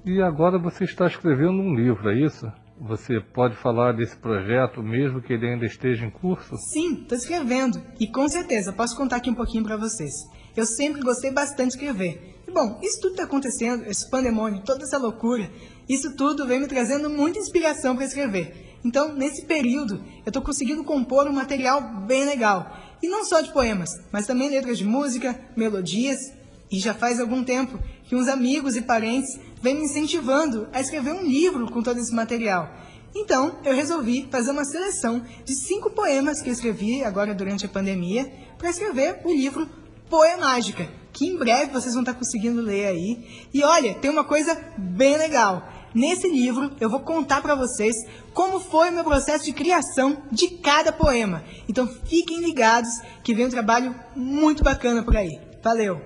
E 0.05 0.21
agora 0.21 0.59
você 0.59 0.83
está 0.83 1.07
escrevendo 1.07 1.61
um 1.61 1.75
livro, 1.75 2.09
é 2.09 2.25
isso? 2.25 2.51
Você 2.79 3.19
pode 3.19 3.55
falar 3.55 3.93
desse 3.93 4.15
projeto 4.15 4.81
mesmo 4.81 5.21
que 5.21 5.33
ele 5.33 5.47
ainda 5.47 5.65
esteja 5.65 6.03
em 6.03 6.09
curso? 6.09 6.57
Sim, 6.57 7.01
estou 7.01 7.15
escrevendo. 7.15 7.79
E 7.99 8.07
com 8.07 8.27
certeza, 8.27 8.73
posso 8.73 8.97
contar 8.97 9.17
aqui 9.17 9.29
um 9.29 9.35
pouquinho 9.35 9.63
para 9.63 9.77
vocês. 9.77 10.11
Eu 10.57 10.65
sempre 10.65 11.01
gostei 11.01 11.31
bastante 11.31 11.69
de 11.69 11.75
escrever. 11.75 12.41
E 12.47 12.51
bom, 12.51 12.79
isso 12.81 12.99
tudo 12.99 13.11
está 13.11 13.23
acontecendo, 13.23 13.85
esse 13.85 14.09
pandemônio, 14.09 14.63
toda 14.63 14.83
essa 14.83 14.97
loucura, 14.97 15.47
isso 15.87 16.15
tudo 16.15 16.47
vem 16.47 16.59
me 16.59 16.67
trazendo 16.67 17.09
muita 17.09 17.39
inspiração 17.39 17.95
para 17.95 18.05
escrever. 18.05 18.77
Então, 18.83 19.13
nesse 19.13 19.45
período, 19.45 20.03
eu 20.25 20.29
estou 20.29 20.41
conseguindo 20.41 20.83
compor 20.83 21.27
um 21.27 21.33
material 21.33 21.81
bem 22.05 22.25
legal. 22.25 22.77
E 23.01 23.07
não 23.07 23.23
só 23.23 23.41
de 23.41 23.51
poemas, 23.51 23.89
mas 24.11 24.25
também 24.25 24.49
letras 24.49 24.77
de 24.77 24.85
música, 24.85 25.39
melodias. 25.55 26.31
E 26.71 26.79
já 26.79 26.93
faz 26.93 27.19
algum 27.19 27.43
tempo 27.43 27.79
que 28.05 28.15
uns 28.15 28.27
amigos 28.27 28.75
e 28.75 28.81
parentes 28.81 29.39
vêm 29.61 29.75
me 29.75 29.83
incentivando 29.83 30.67
a 30.73 30.81
escrever 30.81 31.13
um 31.13 31.23
livro 31.23 31.69
com 31.69 31.83
todo 31.83 31.99
esse 31.99 32.13
material. 32.13 32.69
Então, 33.13 33.59
eu 33.65 33.75
resolvi 33.75 34.27
fazer 34.31 34.51
uma 34.51 34.63
seleção 34.63 35.21
de 35.43 35.53
cinco 35.53 35.89
poemas 35.91 36.41
que 36.41 36.49
eu 36.49 36.53
escrevi 36.53 37.03
agora 37.03 37.35
durante 37.35 37.65
a 37.65 37.69
pandemia 37.69 38.31
para 38.57 38.69
escrever 38.69 39.19
o 39.25 39.31
livro 39.31 39.69
Poemágica, 40.09 40.89
que 41.13 41.25
em 41.27 41.37
breve 41.37 41.71
vocês 41.71 41.93
vão 41.93 42.03
estar 42.03 42.13
conseguindo 42.13 42.61
ler 42.61 42.87
aí. 42.87 43.47
E 43.53 43.63
olha, 43.63 43.93
tem 43.95 44.09
uma 44.09 44.23
coisa 44.23 44.57
bem 44.77 45.17
legal. 45.17 45.67
Nesse 45.93 46.29
livro 46.29 46.71
eu 46.79 46.89
vou 46.89 47.01
contar 47.01 47.41
para 47.41 47.55
vocês 47.55 47.95
como 48.33 48.59
foi 48.59 48.89
o 48.89 48.93
meu 48.93 49.03
processo 49.03 49.43
de 49.43 49.53
criação 49.53 50.23
de 50.31 50.47
cada 50.57 50.91
poema. 50.91 51.43
Então 51.67 51.87
fiquem 51.87 52.39
ligados 52.39 52.89
que 53.23 53.33
vem 53.33 53.47
um 53.47 53.49
trabalho 53.49 53.93
muito 54.15 54.63
bacana 54.63 55.03
por 55.03 55.15
aí. 55.17 55.39
Valeu! 55.61 56.01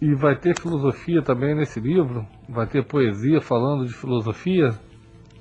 E 0.00 0.14
vai 0.14 0.38
ter 0.38 0.60
filosofia 0.60 1.22
também 1.22 1.54
nesse 1.54 1.80
livro? 1.80 2.26
Vai 2.48 2.66
ter 2.66 2.86
poesia 2.86 3.40
falando 3.40 3.86
de 3.86 3.94
filosofia? 3.94 4.78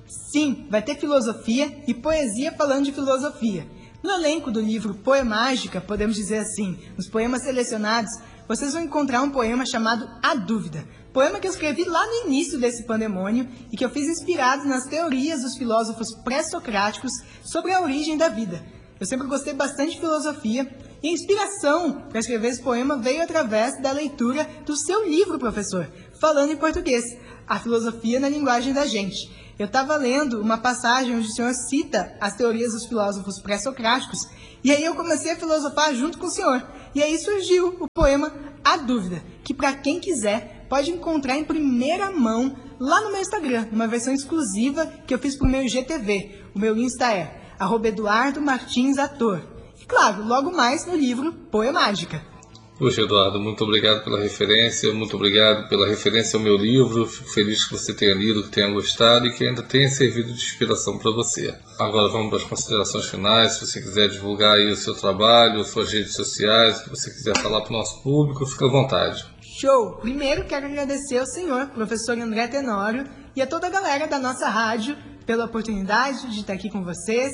Sim, 0.08 0.68
vai 0.70 0.82
ter 0.82 0.96
filosofia 0.96 1.70
e 1.88 1.94
poesia 1.94 2.52
falando 2.54 2.86
de 2.86 2.94
filosofia. 2.94 3.66
No 4.02 4.12
elenco 4.12 4.52
do 4.52 4.62
livro 4.62 4.94
Poemágica, 4.94 5.82
podemos 5.82 6.16
dizer 6.16 6.40
assim, 6.40 6.78
nos 6.98 7.10
poemas 7.10 7.44
selecionados, 7.44 8.12
vocês 8.48 8.74
vão 8.74 8.84
encontrar 8.84 9.22
um 9.22 9.30
poema 9.30 9.66
chamado 9.66 10.10
A 10.22 10.36
Dúvida. 10.36 10.86
Poema 11.14 11.40
que 11.40 11.48
eu 11.48 11.52
escrevi 11.52 11.84
lá 11.84 12.06
no 12.06 12.28
início 12.28 12.60
desse 12.60 12.84
pandemônio 12.84 13.48
e 13.72 13.78
que 13.78 13.86
eu 13.86 13.90
fiz 13.90 14.08
inspirado 14.08 14.66
nas 14.66 14.86
teorias 14.86 15.42
dos 15.42 15.56
filósofos 15.56 16.16
pré-socráticos 16.24 17.12
sobre 17.44 17.72
a 17.72 17.82
origem 17.82 18.18
da 18.18 18.30
vida. 18.30 18.64
Eu 19.00 19.06
sempre 19.06 19.28
gostei 19.28 19.54
bastante 19.54 19.94
de 19.94 20.00
filosofia 20.00 20.70
e 21.02 21.10
a 21.10 21.12
inspiração 21.12 22.02
para 22.10 22.20
escrever 22.20 22.48
esse 22.48 22.62
poema 22.62 22.98
veio 22.98 23.22
através 23.22 23.80
da 23.82 23.92
leitura 23.92 24.48
do 24.66 24.76
seu 24.76 25.08
livro, 25.08 25.38
professor, 25.38 25.90
falando 26.20 26.52
em 26.52 26.58
português, 26.58 27.04
A 27.48 27.60
Filosofia 27.60 28.20
na 28.20 28.30
Linguagem 28.30 28.74
da 28.74 28.86
Gente. 28.86 29.43
Eu 29.58 29.68
estava 29.68 29.96
lendo 29.96 30.42
uma 30.42 30.58
passagem 30.58 31.16
onde 31.16 31.28
o 31.28 31.32
senhor 31.32 31.54
cita 31.54 32.16
as 32.20 32.36
teorias 32.36 32.74
dos 32.74 32.86
filósofos 32.86 33.40
pré-socráticos, 33.40 34.20
e 34.64 34.72
aí 34.72 34.84
eu 34.84 34.96
comecei 34.96 35.32
a 35.32 35.36
filosofar 35.36 35.94
junto 35.94 36.18
com 36.18 36.26
o 36.26 36.32
senhor. 36.32 36.66
E 36.96 37.04
aí 37.04 37.18
surgiu 37.20 37.78
o 37.80 37.88
poema 37.94 38.32
A 38.64 38.78
Dúvida, 38.78 39.24
que 39.44 39.54
para 39.54 39.74
quem 39.74 40.00
quiser 40.00 40.66
pode 40.68 40.90
encontrar 40.90 41.38
em 41.38 41.44
primeira 41.44 42.10
mão 42.12 42.56
lá 42.80 43.02
no 43.02 43.12
meu 43.12 43.22
Instagram, 43.22 43.68
uma 43.72 43.88
versão 43.88 44.14
exclusiva 44.14 44.88
que 45.06 45.14
eu 45.14 45.20
fiz 45.20 45.36
para 45.38 45.48
o 45.48 45.52
meu 45.52 45.64
IGTV. 45.64 46.46
O 46.56 46.60
meu 46.60 46.76
Insta 46.76 47.14
é 47.14 47.40
Eduardo 47.86 48.42
Martins 48.42 48.98
Ator. 48.98 49.42
E 49.80 49.86
claro, 49.86 50.26
logo 50.26 50.52
mais 50.52 50.86
no 50.86 50.96
livro 50.96 51.32
Poemágica. 51.32 52.33
Poxa, 52.84 53.04
Eduardo, 53.04 53.40
muito 53.40 53.64
obrigado 53.64 54.04
pela 54.04 54.20
referência, 54.20 54.94
muito 54.94 55.16
obrigado 55.16 55.70
pela 55.70 55.88
referência 55.88 56.36
ao 56.36 56.44
meu 56.44 56.58
livro. 56.58 57.06
Fico 57.06 57.30
feliz 57.30 57.64
que 57.64 57.72
você 57.72 57.94
tenha 57.94 58.14
lido, 58.14 58.44
que 58.44 58.50
tenha 58.50 58.70
gostado 58.70 59.26
e 59.26 59.34
que 59.34 59.48
ainda 59.48 59.64
tenha 59.64 59.88
servido 59.88 60.34
de 60.34 60.44
inspiração 60.44 60.98
para 60.98 61.10
você. 61.12 61.56
Agora 61.80 62.10
vamos 62.10 62.28
para 62.28 62.40
as 62.40 62.44
considerações 62.44 63.06
finais. 63.06 63.54
Se 63.54 63.66
você 63.66 63.82
quiser 63.82 64.10
divulgar 64.10 64.58
aí 64.58 64.70
o 64.70 64.76
seu 64.76 64.94
trabalho, 64.94 65.64
suas 65.64 65.94
redes 65.94 66.14
sociais, 66.14 66.80
se 66.80 66.90
você 66.90 67.10
quiser 67.10 67.38
falar 67.38 67.62
para 67.62 67.70
o 67.70 67.78
nosso 67.78 68.04
público, 68.04 68.46
fica 68.46 68.66
à 68.66 68.70
vontade. 68.70 69.26
Show! 69.42 70.00
Primeiro 70.02 70.44
quero 70.44 70.66
agradecer 70.66 71.20
ao 71.20 71.26
senhor, 71.26 71.68
professor 71.68 72.20
André 72.20 72.50
Tenório, 72.50 73.06
e 73.34 73.42
a 73.42 73.48
toda 73.48 73.68
a 73.68 73.70
galera 73.70 74.08
da 74.08 74.20
nossa 74.20 74.50
rádio 74.50 74.98
pela 75.26 75.46
oportunidade 75.46 76.30
de 76.30 76.42
estar 76.42 76.52
aqui 76.52 76.70
com 76.70 76.84
vocês 76.84 77.32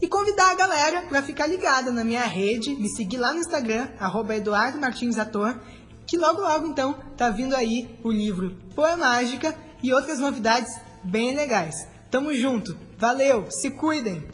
e 0.00 0.08
convidar 0.08 0.50
a 0.50 0.54
galera 0.54 1.02
para 1.02 1.22
ficar 1.22 1.46
ligada 1.46 1.90
na 1.90 2.04
minha 2.04 2.24
rede, 2.24 2.74
me 2.74 2.88
seguir 2.88 3.16
lá 3.16 3.32
no 3.32 3.40
Instagram, 3.40 3.88
arroba 3.98 4.36
Eduardo 4.36 4.78
Martins 4.78 5.18
Ator, 5.18 5.58
que 6.06 6.16
logo 6.16 6.40
logo 6.40 6.66
então 6.66 6.94
tá 7.16 7.30
vindo 7.30 7.54
aí 7.54 7.98
o 8.02 8.10
livro 8.10 8.56
Poemágica 8.74 9.56
e 9.82 9.92
outras 9.92 10.18
novidades 10.18 10.72
bem 11.02 11.34
legais. 11.34 11.88
Tamo 12.10 12.34
junto, 12.34 12.76
valeu, 12.98 13.50
se 13.50 13.70
cuidem! 13.70 14.24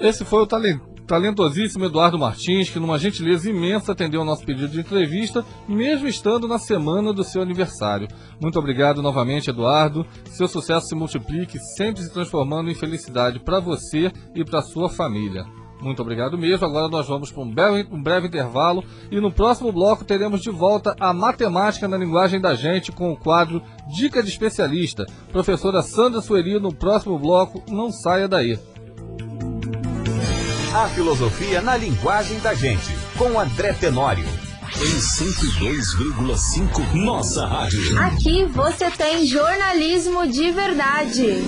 Esse 0.00 0.24
foi 0.24 0.42
o 0.42 0.46
talento 0.46 0.91
talentosíssimo 1.06 1.84
Eduardo 1.84 2.18
Martins, 2.18 2.70
que 2.70 2.78
numa 2.78 2.98
gentileza 2.98 3.50
imensa 3.50 3.92
atendeu 3.92 4.20
ao 4.20 4.26
nosso 4.26 4.44
pedido 4.44 4.68
de 4.68 4.80
entrevista, 4.80 5.44
mesmo 5.68 6.08
estando 6.08 6.48
na 6.48 6.58
semana 6.58 7.12
do 7.12 7.24
seu 7.24 7.42
aniversário. 7.42 8.08
Muito 8.40 8.58
obrigado 8.58 9.02
novamente, 9.02 9.50
Eduardo. 9.50 10.06
Seu 10.30 10.48
sucesso 10.48 10.86
se 10.86 10.94
multiplique, 10.94 11.58
sempre 11.76 12.02
se 12.02 12.12
transformando 12.12 12.70
em 12.70 12.74
felicidade 12.74 13.38
para 13.40 13.60
você 13.60 14.12
e 14.34 14.44
para 14.44 14.62
sua 14.62 14.88
família. 14.88 15.44
Muito 15.82 16.00
obrigado 16.00 16.38
mesmo. 16.38 16.64
Agora 16.64 16.88
nós 16.88 17.08
vamos 17.08 17.32
para 17.32 17.42
um 17.42 17.50
breve, 17.50 17.88
um 17.90 18.00
breve 18.00 18.28
intervalo 18.28 18.84
e 19.10 19.20
no 19.20 19.32
próximo 19.32 19.72
bloco 19.72 20.04
teremos 20.04 20.40
de 20.40 20.50
volta 20.50 20.94
a 21.00 21.12
matemática 21.12 21.88
na 21.88 21.96
linguagem 21.96 22.40
da 22.40 22.54
gente 22.54 22.92
com 22.92 23.10
o 23.10 23.16
quadro 23.16 23.60
Dica 23.96 24.22
de 24.22 24.28
Especialista. 24.28 25.04
Professora 25.32 25.82
Sandra 25.82 26.20
Sueri 26.20 26.60
no 26.60 26.72
próximo 26.72 27.18
bloco. 27.18 27.62
Não 27.68 27.90
saia 27.90 28.28
daí. 28.28 28.56
A 30.74 30.88
filosofia 30.88 31.60
na 31.60 31.76
linguagem 31.76 32.38
da 32.40 32.54
gente. 32.54 32.96
com 33.18 33.38
André 33.38 33.74
Tenório. 33.74 34.24
Em 34.24 34.98
102,5 34.98 36.94
Nossa 36.94 37.46
Rádio. 37.46 37.98
Aqui 37.98 38.46
você 38.46 38.90
tem 38.90 39.26
jornalismo 39.26 40.26
de 40.26 40.50
verdade. 40.50 41.42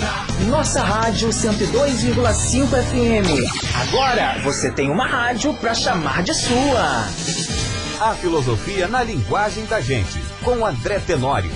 Nossa 0.49 0.83
Rádio 0.83 1.29
102,5 1.29 2.67
FM. 2.67 3.87
Agora 3.87 4.39
você 4.43 4.69
tem 4.69 4.89
uma 4.89 5.05
rádio 5.05 5.53
para 5.53 5.73
chamar 5.73 6.23
de 6.23 6.33
sua. 6.33 7.05
A 8.01 8.13
filosofia 8.15 8.87
na 8.87 9.03
linguagem 9.03 9.65
da 9.65 9.79
gente, 9.79 10.19
com 10.43 10.65
André 10.65 10.99
Tenório. 10.99 11.51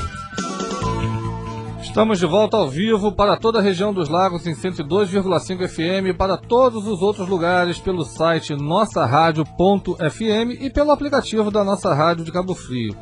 Estamos 1.82 2.20
de 2.20 2.26
volta 2.26 2.58
ao 2.58 2.70
vivo 2.70 3.12
para 3.12 3.36
toda 3.36 3.60
a 3.60 3.62
região 3.62 3.94
dos 3.94 4.08
lagos 4.08 4.48
em 4.48 4.54
102,5 4.54 5.68
FM 5.68 6.10
e 6.10 6.14
para 6.14 6.38
todos 6.38 6.88
os 6.88 7.02
outros 7.02 7.28
lugares 7.28 7.80
pelo 7.80 8.06
site 8.06 8.56
nossaradio.fm 8.56 10.62
e 10.62 10.70
pelo 10.70 10.92
aplicativo 10.92 11.52
da 11.52 11.64
Nossa 11.64 11.94
Rádio 11.94 12.24
de 12.24 12.32
Cabo 12.32 12.56
Frio. 12.56 12.96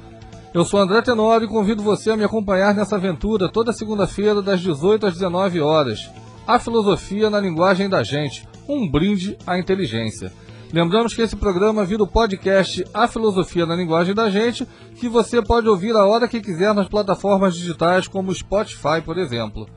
Eu 0.55 0.63
sou 0.63 0.79
André 0.79 1.01
Tenório 1.01 1.43
e 1.43 1.49
convido 1.49 1.83
você 1.83 2.11
a 2.11 2.15
me 2.15 2.23
acompanhar 2.23 2.73
nessa 2.73 2.95
aventura 2.95 3.49
toda 3.49 3.73
segunda-feira 3.73 4.41
das 4.41 4.61
18 4.61 5.07
às 5.07 5.13
19 5.15 5.59
horas. 5.59 6.09
A 6.47 6.57
filosofia 6.57 7.29
na 7.29 7.41
linguagem 7.41 7.89
da 7.89 8.03
gente, 8.03 8.47
um 8.65 8.89
brinde 8.89 9.37
à 9.45 9.59
inteligência. 9.59 10.31
Lembramos 10.71 11.13
que 11.13 11.21
esse 11.21 11.35
programa 11.35 11.83
vira 11.83 12.03
o 12.03 12.07
podcast 12.07 12.85
A 12.93 13.05
Filosofia 13.05 13.65
na 13.65 13.75
Linguagem 13.75 14.15
da 14.15 14.29
Gente, 14.29 14.65
que 14.95 15.09
você 15.09 15.41
pode 15.41 15.67
ouvir 15.67 15.93
a 15.93 16.05
hora 16.05 16.25
que 16.25 16.39
quiser 16.39 16.73
nas 16.73 16.87
plataformas 16.87 17.53
digitais 17.53 18.07
como 18.07 18.33
Spotify, 18.33 19.01
por 19.03 19.17
exemplo. 19.17 19.67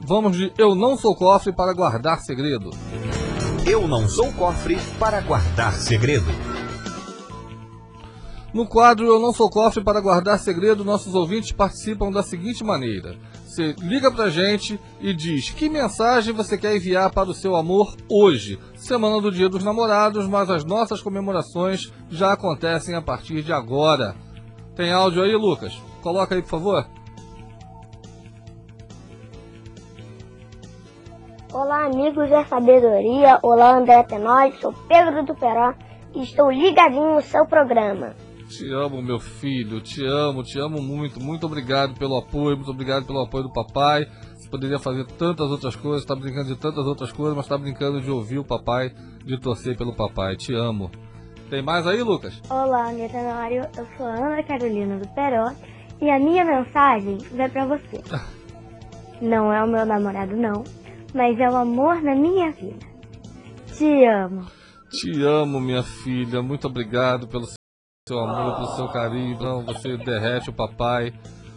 Vamos 0.00 0.38
de 0.38 0.50
Eu 0.56 0.74
Não 0.74 0.96
Sou 0.96 1.14
Cofre 1.14 1.52
para 1.52 1.74
Guardar 1.74 2.20
Segredo. 2.20 2.70
Eu 3.66 3.86
não 3.86 4.08
sou 4.08 4.32
cofre 4.32 4.78
para 4.98 5.20
guardar 5.20 5.74
segredo. 5.74 6.57
No 8.52 8.66
quadro 8.66 9.06
Eu 9.06 9.20
Não 9.20 9.30
Sou 9.30 9.50
Cofre 9.50 9.84
para 9.84 10.00
Guardar 10.00 10.38
Segredo, 10.38 10.82
nossos 10.82 11.14
ouvintes 11.14 11.52
participam 11.52 12.10
da 12.10 12.22
seguinte 12.22 12.64
maneira. 12.64 13.14
Você 13.44 13.74
liga 13.78 14.10
pra 14.10 14.30
gente 14.30 14.80
e 15.02 15.12
diz 15.12 15.50
que 15.50 15.68
mensagem 15.68 16.32
você 16.32 16.56
quer 16.56 16.74
enviar 16.74 17.10
para 17.10 17.28
o 17.28 17.34
seu 17.34 17.54
amor 17.54 17.94
hoje, 18.10 18.58
semana 18.74 19.20
do 19.20 19.30
Dia 19.30 19.50
dos 19.50 19.62
Namorados, 19.62 20.26
mas 20.26 20.48
as 20.48 20.64
nossas 20.64 21.02
comemorações 21.02 21.92
já 22.08 22.32
acontecem 22.32 22.94
a 22.94 23.02
partir 23.02 23.42
de 23.42 23.52
agora. 23.52 24.14
Tem 24.74 24.92
áudio 24.92 25.22
aí, 25.22 25.36
Lucas? 25.36 25.78
Coloca 26.00 26.34
aí, 26.34 26.40
por 26.40 26.48
favor. 26.48 26.86
Olá, 31.52 31.84
amigos 31.84 32.30
da 32.30 32.46
sabedoria. 32.46 33.38
Olá, 33.42 33.76
André 33.76 34.02
Tenório. 34.04 34.58
Sou 34.58 34.72
Pedro 34.88 35.22
do 35.26 35.34
Peró 35.34 35.74
e 36.14 36.22
estou 36.22 36.50
ligadinho 36.50 37.16
no 37.16 37.22
seu 37.22 37.44
programa. 37.44 38.14
Te 38.48 38.72
amo, 38.72 39.02
meu 39.02 39.20
filho, 39.20 39.78
te 39.78 40.02
amo, 40.06 40.42
te 40.42 40.58
amo 40.58 40.80
muito. 40.80 41.20
Muito 41.20 41.44
obrigado 41.44 41.94
pelo 41.98 42.16
apoio, 42.16 42.56
muito 42.56 42.70
obrigado 42.70 43.04
pelo 43.04 43.20
apoio 43.20 43.44
do 43.44 43.52
papai. 43.52 44.06
Você 44.34 44.48
poderia 44.48 44.78
fazer 44.78 45.04
tantas 45.04 45.50
outras 45.50 45.76
coisas, 45.76 46.00
está 46.00 46.16
brincando 46.16 46.48
de 46.48 46.56
tantas 46.56 46.86
outras 46.86 47.12
coisas, 47.12 47.36
mas 47.36 47.44
está 47.44 47.58
brincando 47.58 48.00
de 48.00 48.10
ouvir 48.10 48.38
o 48.38 48.44
papai, 48.44 48.90
de 49.22 49.38
torcer 49.38 49.76
pelo 49.76 49.94
papai. 49.94 50.34
Te 50.34 50.54
amo. 50.54 50.90
Tem 51.50 51.62
mais 51.62 51.86
aí, 51.86 52.02
Lucas? 52.02 52.40
Olá, 52.48 52.90
Netanório. 52.90 53.68
Eu 53.76 53.86
sou 53.98 54.06
a 54.06 54.14
Ana 54.14 54.42
Carolina 54.42 54.98
do 54.98 55.08
Peró 55.08 55.52
e 56.00 56.10
a 56.10 56.18
minha 56.18 56.42
mensagem 56.42 57.18
vai 57.36 57.50
para 57.50 57.66
você. 57.66 58.02
não 59.20 59.52
é 59.52 59.62
o 59.62 59.68
meu 59.68 59.84
namorado, 59.84 60.34
não, 60.34 60.64
mas 61.14 61.38
é 61.38 61.50
o 61.50 61.56
amor 61.56 62.00
na 62.02 62.14
minha 62.14 62.50
vida. 62.52 62.86
Te 63.76 64.06
amo. 64.06 64.46
Te 64.90 65.22
amo, 65.22 65.60
minha 65.60 65.82
filha. 65.82 66.40
Muito 66.40 66.66
obrigado 66.66 67.28
pelo 67.28 67.57
seu 68.08 68.18
amor, 68.18 68.54
pelo 68.54 68.74
seu 68.74 68.88
carinho. 68.88 69.34
Então 69.34 69.62
você 69.62 69.96
derrete 69.98 70.48
o 70.48 70.52
papai. 70.52 71.12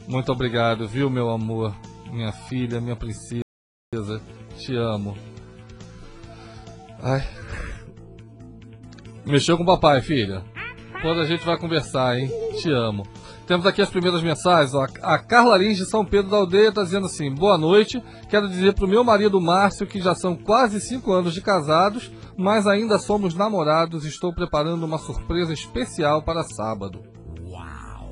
Muito 0.08 0.32
obrigado, 0.32 0.88
viu, 0.88 1.10
meu 1.10 1.30
amor? 1.30 1.74
Minha 2.12 2.34
filha, 2.34 2.82
minha 2.82 2.96
princesa. 2.96 3.42
Te 4.58 4.76
amo. 4.76 5.16
Ai. 7.02 7.26
Mexeu 9.26 9.56
com 9.56 9.64
o 9.64 9.66
papai, 9.66 10.02
filha. 10.02 10.44
Quando 11.02 11.22
a 11.22 11.26
gente 11.26 11.46
vai 11.46 11.58
conversar, 11.58 12.20
hein? 12.20 12.30
Te 12.60 12.70
amo. 12.70 13.04
Temos 13.48 13.66
aqui 13.66 13.82
as 13.82 13.90
primeiras 13.90 14.22
mensagens. 14.22 14.74
Ó. 14.76 14.86
A 15.02 15.18
Carla 15.18 15.58
Lins 15.58 15.78
de 15.78 15.86
São 15.86 16.06
Pedro 16.06 16.30
da 16.30 16.38
Aldeia 16.38 16.70
está 16.70 16.84
dizendo 16.84 17.06
assim: 17.06 17.34
Boa 17.34 17.58
noite. 17.58 18.04
Quero 18.30 18.48
dizer 18.48 18.74
para 18.74 18.86
o 18.86 18.90
meu 18.90 19.04
marido 19.04 19.40
Márcio 19.40 19.88
que 19.88 20.02
já 20.02 20.14
são 20.14 20.36
quase 20.36 20.82
cinco 20.82 21.12
anos 21.14 21.34
de 21.34 21.42
casados 21.42 22.12
mas 22.42 22.68
ainda 22.68 22.98
somos 22.98 23.36
namorados. 23.36 24.04
Estou 24.04 24.34
preparando 24.34 24.84
uma 24.84 24.98
surpresa 24.98 25.54
especial 25.54 26.24
para 26.24 26.44
sábado. 26.44 27.02
Uau! 27.48 28.10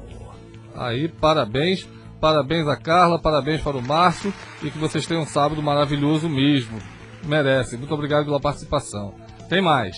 Aí, 0.76 1.10
parabéns. 1.10 1.88
Parabéns 2.22 2.68
a 2.68 2.76
Carla, 2.76 3.18
parabéns 3.18 3.62
para 3.62 3.78
o 3.78 3.82
Márcio 3.82 4.34
e 4.62 4.70
que 4.70 4.78
vocês 4.78 5.06
tenham 5.06 5.24
um 5.24 5.28
sábado 5.28 5.64
maravilhoso 5.64 6.28
mesmo. 6.28 6.78
Merece. 7.26 7.78
Muito 7.78 7.94
obrigado 7.94 8.26
pela 8.26 8.42
participação. 8.42 9.14
Tem 9.48 9.62
mais. 9.62 9.96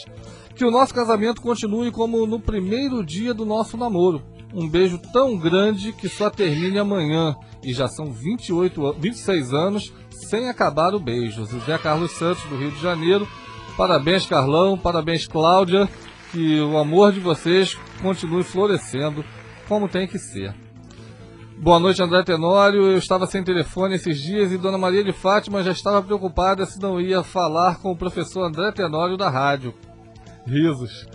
Que 0.56 0.64
o 0.64 0.70
nosso 0.70 0.94
casamento 0.94 1.42
continue 1.42 1.92
como 1.92 2.28
no 2.28 2.40
primeiro 2.40 3.04
dia 3.04 3.34
do 3.34 3.44
nosso 3.44 3.76
namoro. 3.76 4.22
Um 4.54 4.70
beijo 4.70 5.00
tão 5.12 5.36
grande 5.36 5.94
que 5.94 6.08
só 6.08 6.30
termine 6.30 6.78
amanhã. 6.78 7.36
E 7.64 7.74
já 7.74 7.88
são 7.88 8.12
28, 8.12 8.94
26 9.00 9.54
anos 9.54 9.94
sem 10.10 10.48
acabar 10.48 10.94
o 10.94 11.00
beijo. 11.00 11.46
José 11.46 11.78
Carlos 11.80 12.12
Santos, 12.12 12.44
do 12.44 12.56
Rio 12.56 12.72
de 12.72 12.82
Janeiro, 12.82 13.28
Parabéns, 13.78 14.26
Carlão. 14.26 14.78
Parabéns, 14.78 15.28
Cláudia. 15.28 15.90
Que 16.32 16.62
o 16.62 16.78
amor 16.78 17.12
de 17.12 17.20
vocês 17.20 17.78
continue 18.02 18.44
florescendo 18.44 19.24
como 19.68 19.90
tem 19.90 20.08
que 20.08 20.18
ser. 20.18 20.54
Boa 21.58 21.80
noite, 21.80 22.02
André 22.02 22.24
Tenório. 22.24 22.84
Eu 22.84 22.98
estava 22.98 23.28
sem 23.28 23.44
telefone 23.44 23.96
esses 23.96 24.20
dias 24.20 24.52
e 24.52 24.58
Dona 24.58 24.78
Maria 24.78 25.04
de 25.04 25.14
Fátima 25.14 25.62
já 25.62 25.72
estava 25.72 26.02
preocupada 26.02 26.66
se 26.66 26.82
não 26.82 27.00
ia 27.00 27.22
falar 27.22 27.80
com 27.80 27.92
o 27.92 27.96
professor 27.96 28.44
André 28.44 28.72
Tenório 28.72 29.16
da 29.16 29.30
rádio. 29.30 29.74
Risos. 30.46 31.06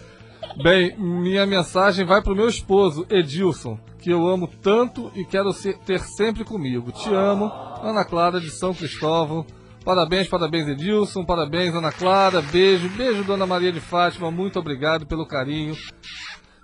Bem, 0.63 0.97
minha 0.99 1.45
mensagem 1.45 2.07
vai 2.07 2.23
para 2.23 2.33
o 2.33 2.37
meu 2.37 2.49
esposo, 2.49 3.05
Edilson, 3.11 3.79
que 3.99 4.11
eu 4.11 4.27
amo 4.27 4.49
tanto 4.63 5.11
e 5.15 5.25
quero 5.25 5.53
ser, 5.53 5.79
ter 5.79 5.99
sempre 6.01 6.45
comigo. 6.45 6.93
Te 6.93 7.13
amo, 7.13 7.51
Ana 7.83 8.05
Clara 8.05 8.41
de 8.41 8.51
São 8.51 8.73
Cristóvão. 8.73 9.45
Parabéns, 9.87 10.27
parabéns, 10.27 10.67
Edilson. 10.67 11.25
Parabéns, 11.25 11.73
Ana 11.73 11.93
Clara. 11.93 12.43
Beijo, 12.43 12.89
beijo, 12.89 13.23
Dona 13.23 13.47
Maria 13.47 13.71
de 13.71 13.79
Fátima. 13.79 14.33
Muito 14.33 14.59
obrigado 14.59 15.07
pelo 15.07 15.25
carinho. 15.25 15.77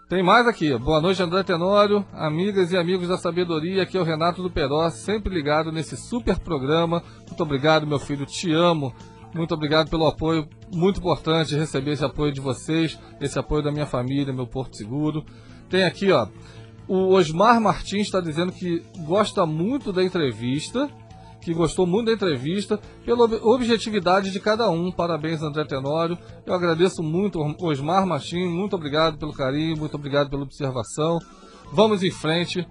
Tem 0.09 0.25
mais 0.25 0.45
aqui. 0.49 0.77
Boa 0.77 1.01
noite, 1.01 1.23
André 1.23 1.45
Tenório, 1.45 2.05
amigas 2.13 2.73
e 2.73 2.77
amigos 2.77 3.07
da 3.07 3.17
sabedoria. 3.17 3.85
Aqui 3.85 3.97
é 3.97 4.01
o 4.01 4.05
Renato 4.05 4.43
do 4.43 4.51
Peró, 4.51 4.91
sempre 4.91 5.33
ligado 5.33 5.71
nesse 5.71 5.97
super 5.97 6.37
programa. 6.41 7.01
Muito 7.29 7.41
obrigado, 7.45 7.87
meu 7.87 8.01
filho. 8.01 8.27
Te 8.27 8.53
amo. 8.53 8.93
Muito 9.33 9.55
obrigado 9.55 9.89
pelo 9.89 10.09
apoio. 10.09 10.49
Muito 10.75 10.99
importante 10.99 11.55
receber 11.55 11.93
esse 11.93 12.05
apoio 12.05 12.33
de 12.33 12.41
vocês, 12.41 12.99
esse 13.21 13.39
apoio 13.39 13.63
da 13.63 13.71
minha 13.71 13.87
família, 13.87 14.33
meu 14.33 14.49
Porto 14.49 14.77
Seguro. 14.77 15.25
Tem 15.71 15.85
aqui, 15.85 16.11
ó. 16.11 16.27
O 16.89 17.15
Osmar 17.15 17.61
Martins 17.61 18.09
está 18.09 18.21
dizendo 18.21 18.51
que 18.51 18.83
gosta 19.07 19.47
muito 19.47 19.93
da 19.93 20.03
entrevista 20.03 20.91
que 21.43 21.53
gostou 21.53 21.87
muito 21.87 22.07
da 22.07 22.13
entrevista, 22.13 22.79
pela 23.05 23.25
objetividade 23.25 24.31
de 24.31 24.41
cada 24.41 24.71
um. 24.71 24.93
Parabéns, 24.93 25.43
André 25.43 25.65
Tenório. 25.65 26.17
Eu 26.47 26.55
agradeço 26.55 27.03
muito, 27.03 27.41
Osmar 27.61 28.07
Martins. 28.07 28.49
Muito 28.49 28.77
obrigado 28.77 29.19
pelo 29.19 29.33
carinho, 29.33 29.77
muito 29.77 29.97
obrigado 29.97 30.31
pela 30.31 30.43
observação. 30.43 31.19
Vamos 31.73 32.03
em 32.03 32.11
frente. 32.11 32.67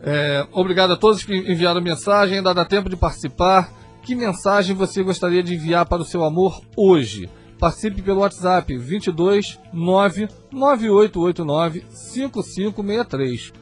É, 0.00 0.46
obrigado 0.52 0.92
a 0.92 0.96
todos 0.96 1.24
que 1.24 1.34
enviaram 1.34 1.80
mensagem. 1.80 2.38
Ainda 2.38 2.52
dá 2.52 2.64
tempo 2.64 2.88
de 2.88 2.96
participar. 2.96 3.72
Que 4.02 4.14
mensagem 4.14 4.76
você 4.76 5.02
gostaria 5.02 5.42
de 5.42 5.54
enviar 5.54 5.86
para 5.86 6.02
o 6.02 6.04
seu 6.04 6.22
amor 6.22 6.60
hoje? 6.76 7.28
Participe 7.58 8.02
pelo 8.02 8.20
WhatsApp 8.20 8.76
22 8.76 9.58
99889 9.72 11.86
5563 11.90 13.52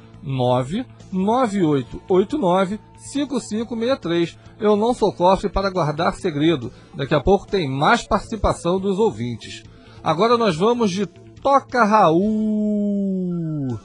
99889 1.16 2.78
5563. 2.98 4.38
Eu 4.60 4.76
não 4.76 4.94
sou 4.94 5.12
cofre 5.12 5.48
para 5.48 5.70
guardar 5.70 6.14
segredo. 6.14 6.72
Daqui 6.94 7.14
a 7.14 7.20
pouco 7.20 7.46
tem 7.46 7.68
mais 7.68 8.06
participação 8.06 8.78
dos 8.78 8.98
ouvintes. 8.98 9.62
Agora 10.02 10.36
nós 10.36 10.56
vamos 10.56 10.90
de 10.90 11.06
Toca 11.06 11.84
Raul. 11.84 13.78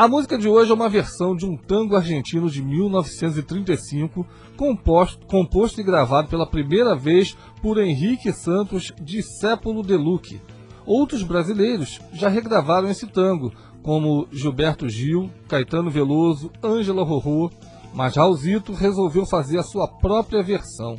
A 0.00 0.08
música 0.08 0.38
de 0.38 0.48
hoje 0.48 0.70
é 0.70 0.74
uma 0.74 0.88
versão 0.88 1.36
de 1.36 1.44
um 1.44 1.58
tango 1.58 1.94
argentino 1.94 2.48
de 2.48 2.62
1935, 2.62 4.26
composto, 4.56 5.26
composto 5.26 5.78
e 5.78 5.84
gravado 5.84 6.28
pela 6.28 6.46
primeira 6.48 6.96
vez 6.96 7.36
por 7.60 7.76
Henrique 7.76 8.32
Santos 8.32 8.94
de 8.98 9.22
Sépulo 9.22 9.82
Deluque. 9.82 10.40
Outros 10.86 11.22
brasileiros 11.22 12.00
já 12.14 12.30
regravaram 12.30 12.88
esse 12.88 13.06
tango, 13.06 13.52
como 13.82 14.26
Gilberto 14.30 14.88
Gil, 14.88 15.30
Caetano 15.48 15.90
Veloso, 15.90 16.50
Ângela 16.62 17.04
Rorô, 17.04 17.50
mas 17.94 18.16
Raulzito 18.16 18.72
resolveu 18.72 19.26
fazer 19.26 19.58
a 19.58 19.62
sua 19.62 19.88
própria 19.88 20.42
versão. 20.42 20.96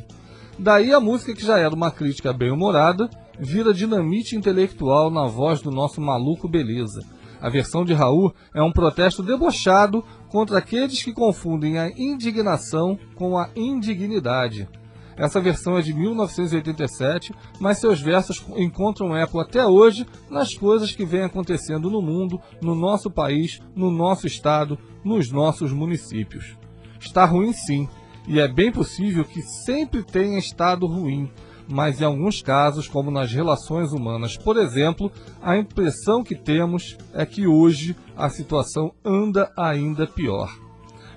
Daí 0.58 0.92
a 0.92 1.00
música 1.00 1.34
que 1.34 1.44
já 1.44 1.58
era 1.58 1.74
uma 1.74 1.90
crítica 1.90 2.32
bem 2.32 2.50
humorada, 2.50 3.08
vira 3.38 3.72
dinamite 3.72 4.36
intelectual 4.36 5.10
na 5.10 5.26
voz 5.26 5.60
do 5.60 5.70
nosso 5.70 6.00
maluco 6.00 6.46
beleza. 6.46 7.00
A 7.40 7.48
versão 7.48 7.84
de 7.84 7.92
Raul 7.92 8.32
é 8.54 8.62
um 8.62 8.70
protesto 8.70 9.22
debochado 9.22 10.04
contra 10.28 10.58
aqueles 10.58 11.02
que 11.02 11.12
confundem 11.12 11.78
a 11.78 11.88
indignação 11.88 12.96
com 13.16 13.36
a 13.36 13.48
indignidade. 13.56 14.68
Essa 15.16 15.40
versão 15.40 15.76
é 15.76 15.82
de 15.82 15.92
1987, 15.92 17.34
mas 17.60 17.78
seus 17.78 18.00
versos 18.00 18.44
encontram 18.56 19.16
eco 19.16 19.38
até 19.38 19.66
hoje 19.66 20.06
nas 20.30 20.54
coisas 20.54 20.92
que 20.92 21.04
vêm 21.04 21.22
acontecendo 21.22 21.90
no 21.90 22.00
mundo, 22.00 22.40
no 22.60 22.74
nosso 22.74 23.10
país, 23.10 23.60
no 23.74 23.90
nosso 23.90 24.26
estado, 24.26 24.78
nos 25.04 25.30
nossos 25.30 25.72
municípios. 25.72 26.56
Está 27.00 27.24
ruim 27.24 27.52
sim, 27.52 27.88
e 28.26 28.38
é 28.38 28.46
bem 28.46 28.70
possível 28.70 29.24
que 29.24 29.42
sempre 29.42 30.02
tenha 30.02 30.38
estado 30.38 30.86
ruim, 30.86 31.30
mas 31.68 32.00
em 32.00 32.04
alguns 32.04 32.40
casos, 32.40 32.88
como 32.88 33.10
nas 33.10 33.32
relações 33.32 33.92
humanas, 33.92 34.36
por 34.36 34.56
exemplo, 34.56 35.10
a 35.40 35.56
impressão 35.56 36.22
que 36.22 36.34
temos 36.34 36.96
é 37.12 37.26
que 37.26 37.46
hoje 37.46 37.96
a 38.16 38.28
situação 38.28 38.92
anda 39.04 39.50
ainda 39.56 40.06
pior. 40.06 40.50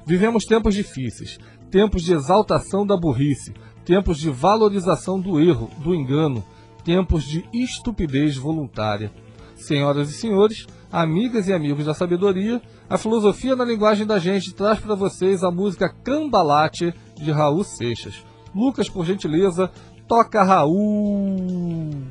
Vivemos 0.05 0.45
tempos 0.45 0.73
difíceis, 0.73 1.37
tempos 1.69 2.03
de 2.03 2.13
exaltação 2.13 2.85
da 2.85 2.95
burrice, 2.95 3.53
tempos 3.85 4.17
de 4.17 4.29
valorização 4.29 5.19
do 5.19 5.39
erro, 5.39 5.69
do 5.77 5.93
engano, 5.93 6.43
tempos 6.83 7.23
de 7.23 7.47
estupidez 7.53 8.35
voluntária. 8.35 9.11
Senhoras 9.55 10.09
e 10.09 10.13
senhores, 10.13 10.67
amigas 10.91 11.47
e 11.47 11.53
amigos 11.53 11.85
da 11.85 11.93
sabedoria, 11.93 12.61
a 12.89 12.97
filosofia 12.97 13.55
na 13.55 13.63
linguagem 13.63 14.05
da 14.05 14.19
gente 14.19 14.53
traz 14.53 14.79
para 14.79 14.95
vocês 14.95 15.43
a 15.43 15.51
música 15.51 15.89
Cambalate 16.03 16.93
de 17.15 17.31
Raul 17.31 17.63
Seixas. 17.63 18.15
Lucas, 18.53 18.89
por 18.89 19.05
gentileza, 19.05 19.71
toca 20.07 20.43
Raul. 20.43 22.03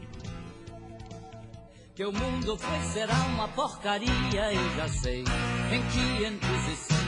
Que 1.95 2.05
o 2.05 2.13
mundo 2.13 2.57
foi 2.57 2.81
será 2.93 3.15
uma 3.35 3.47
porcaria, 3.49 4.53
eu 4.53 4.77
já 4.77 4.89
sei. 4.89 5.21
Em 5.21 5.83
506 6.21 7.04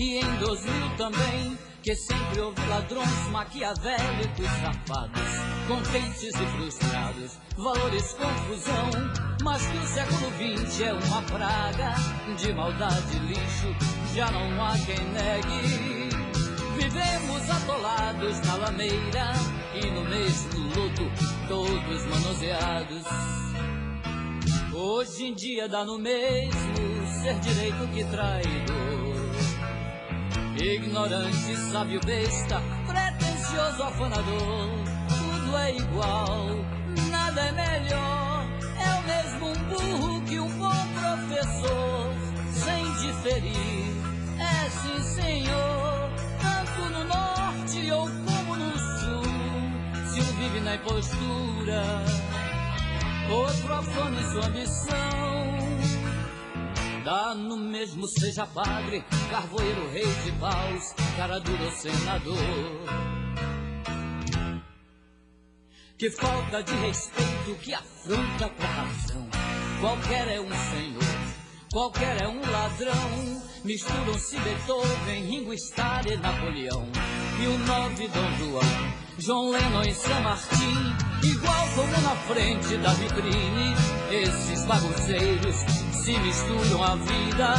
e 0.00 0.16
em 0.16 0.36
2000 0.36 0.96
também 0.96 1.58
que 1.82 1.94
sempre 1.94 2.40
houve 2.40 2.66
ladrões 2.68 3.28
maquiavélicos 3.30 4.46
safados, 4.46 5.20
contentes 5.68 6.34
e 6.34 6.46
frustrados, 6.56 7.38
valores 7.58 8.12
confusão, 8.14 8.90
mas 9.42 9.66
que 9.66 9.76
o 9.76 9.86
século 9.86 10.30
XX 10.64 10.80
é 10.80 10.92
uma 10.94 11.22
praga 11.22 11.94
de 12.34 12.52
maldade 12.54 13.16
e 13.16 13.18
lixo, 13.28 14.14
já 14.14 14.30
não 14.30 14.64
há 14.64 14.72
quem 14.78 15.04
negue. 15.10 16.08
Vivemos 16.76 17.50
atolados 17.50 18.40
na 18.46 18.56
lameira 18.56 19.32
e 19.74 19.90
no 19.90 20.04
mesmo 20.04 20.60
luto, 20.60 21.10
todos 21.46 22.06
manoseados. 22.06 23.04
Hoje 24.72 25.26
em 25.26 25.34
dia 25.34 25.68
dá 25.68 25.84
no 25.84 25.98
mesmo 25.98 27.06
ser 27.22 27.38
direito 27.40 27.86
que 27.92 28.04
traidor. 28.04 28.89
Ignorante, 30.62 31.56
sábio, 31.72 31.98
besta, 32.04 32.60
pretensioso, 32.86 33.82
afanador. 33.82 34.68
Tudo 35.08 35.56
é 35.56 35.74
igual, 35.74 36.48
nada 37.10 37.40
é 37.40 37.52
melhor. 37.52 38.44
É 38.76 38.94
o 38.94 39.02
mesmo 39.06 39.46
um 39.48 39.64
burro 39.70 40.22
que 40.26 40.38
um 40.38 40.50
bom 40.58 40.86
professor. 40.92 42.12
Sem 42.52 42.92
diferir, 42.92 43.96
é 44.38 44.68
sim, 44.68 45.02
senhor. 45.02 46.10
Tanto 46.42 46.90
no 46.92 47.04
norte 47.04 47.90
ou 47.92 48.06
como 48.06 48.56
no 48.56 48.78
sul. 48.78 50.12
Se 50.12 50.20
um 50.20 50.36
vive 50.36 50.60
na 50.60 50.74
impostura, 50.74 52.04
outro 53.30 53.72
afana 53.72 54.20
em 54.20 54.30
sua 54.30 54.46
ambição. 54.46 55.79
Dá 57.04 57.34
no 57.34 57.56
mesmo, 57.56 58.06
seja 58.06 58.46
padre, 58.46 59.02
carvoeiro, 59.30 59.90
rei 59.90 60.04
de 60.22 60.32
paus, 60.32 60.92
cara 61.16 61.38
duro 61.40 61.70
senador. 61.70 62.36
Que 65.96 66.10
falta 66.10 66.62
de 66.62 66.74
respeito, 66.74 67.54
que 67.62 67.72
afronta 67.72 68.48
pra 68.48 68.66
razão. 68.66 69.26
Qualquer 69.80 70.28
é 70.28 70.40
um 70.40 70.48
senhor, 70.48 71.02
qualquer 71.72 72.22
é 72.22 72.28
um 72.28 72.40
ladrão. 72.50 73.42
Misturam-se 73.64 74.38
Beethoven, 74.38 75.24
Ringo 75.24 75.54
Starr 75.54 76.06
e 76.06 76.16
Napoleão. 76.16 76.86
E 77.42 77.46
o 77.46 77.58
nove 77.58 78.08
Dom 78.08 78.36
João, 78.38 78.62
João 79.20 79.50
Lennon 79.50 79.82
e 79.82 79.94
San 79.94 80.20
Martin. 80.20 80.96
Igual 81.22 81.68
como 81.74 82.00
na 82.00 82.16
frente 82.26 82.76
da 82.78 82.90
vitrine, 82.94 83.74
esses 84.10 84.64
bagunceiros 84.64 85.56
se 85.92 86.18
misturam 86.18 86.82
à 86.82 86.96
vida. 86.96 87.54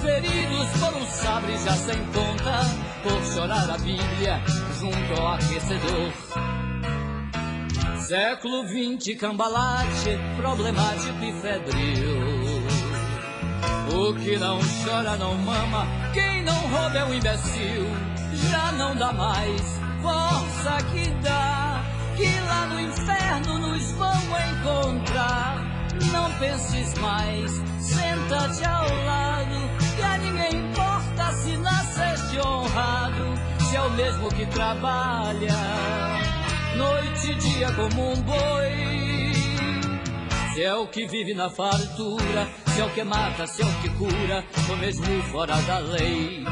Feridos 0.00 0.68
por 0.78 0.96
um 0.96 1.06
sabre 1.06 1.58
já 1.58 1.72
sem 1.72 1.98
conta, 2.06 2.60
por 3.02 3.20
chorar 3.34 3.68
a 3.68 3.78
Bíblia 3.78 4.40
junto 4.78 5.20
ao 5.20 5.32
aquecedor. 5.34 6.12
Século 8.06 8.64
XX, 8.68 9.18
cambalate, 9.18 10.18
problemático 10.36 11.24
e 11.24 11.32
febril. 11.40 12.62
O 13.92 14.14
que 14.14 14.36
não 14.36 14.60
chora 14.84 15.16
não 15.16 15.34
mama, 15.34 15.86
quem 16.12 16.44
não 16.44 16.54
rouba 16.54 16.96
é 16.96 17.04
um 17.04 17.14
imbecil. 17.14 17.86
Já 18.50 18.72
não 18.72 18.94
dá 18.94 19.12
mais 19.12 19.83
força 20.04 20.76
que 20.92 21.10
dá, 21.22 21.82
que 22.14 22.28
lá 22.40 22.66
no 22.66 22.80
inferno 22.80 23.58
nos 23.58 23.90
vão 23.92 24.20
encontrar. 24.52 25.64
Não 26.12 26.30
penses 26.38 26.94
mais, 26.98 27.50
senta-te 27.80 28.64
ao 28.66 28.84
lado 29.06 29.24
e 31.46 31.56
ser-se 31.94 32.38
honrado 32.40 33.34
se 33.68 33.76
é 33.76 33.80
o 33.80 33.90
mesmo 33.90 34.28
que 34.28 34.46
trabalha, 34.46 35.56
noite 36.76 37.32
e 37.32 37.34
dia 37.34 37.72
como 37.72 38.12
um 38.12 38.22
boi. 38.22 39.32
Se 40.54 40.62
é 40.62 40.74
o 40.74 40.86
que 40.86 41.06
vive 41.06 41.34
na 41.34 41.50
fartura, 41.50 42.48
se 42.66 42.80
é 42.80 42.84
o 42.84 42.90
que 42.90 43.04
mata, 43.04 43.46
se 43.46 43.62
é 43.62 43.66
o 43.66 43.82
que 43.82 43.88
cura, 43.90 44.44
ou 44.70 44.76
mesmo 44.76 45.22
fora 45.24 45.56
da 45.62 45.78
lei. 45.78 46.44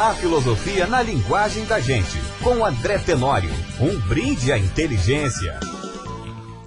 A 0.00 0.14
filosofia 0.14 0.86
na 0.86 1.02
linguagem 1.02 1.64
da 1.64 1.80
gente, 1.80 2.20
com 2.40 2.64
André 2.64 2.98
Tenório. 2.98 3.50
Um 3.80 3.98
brinde 4.08 4.52
à 4.52 4.56
inteligência. 4.56 5.58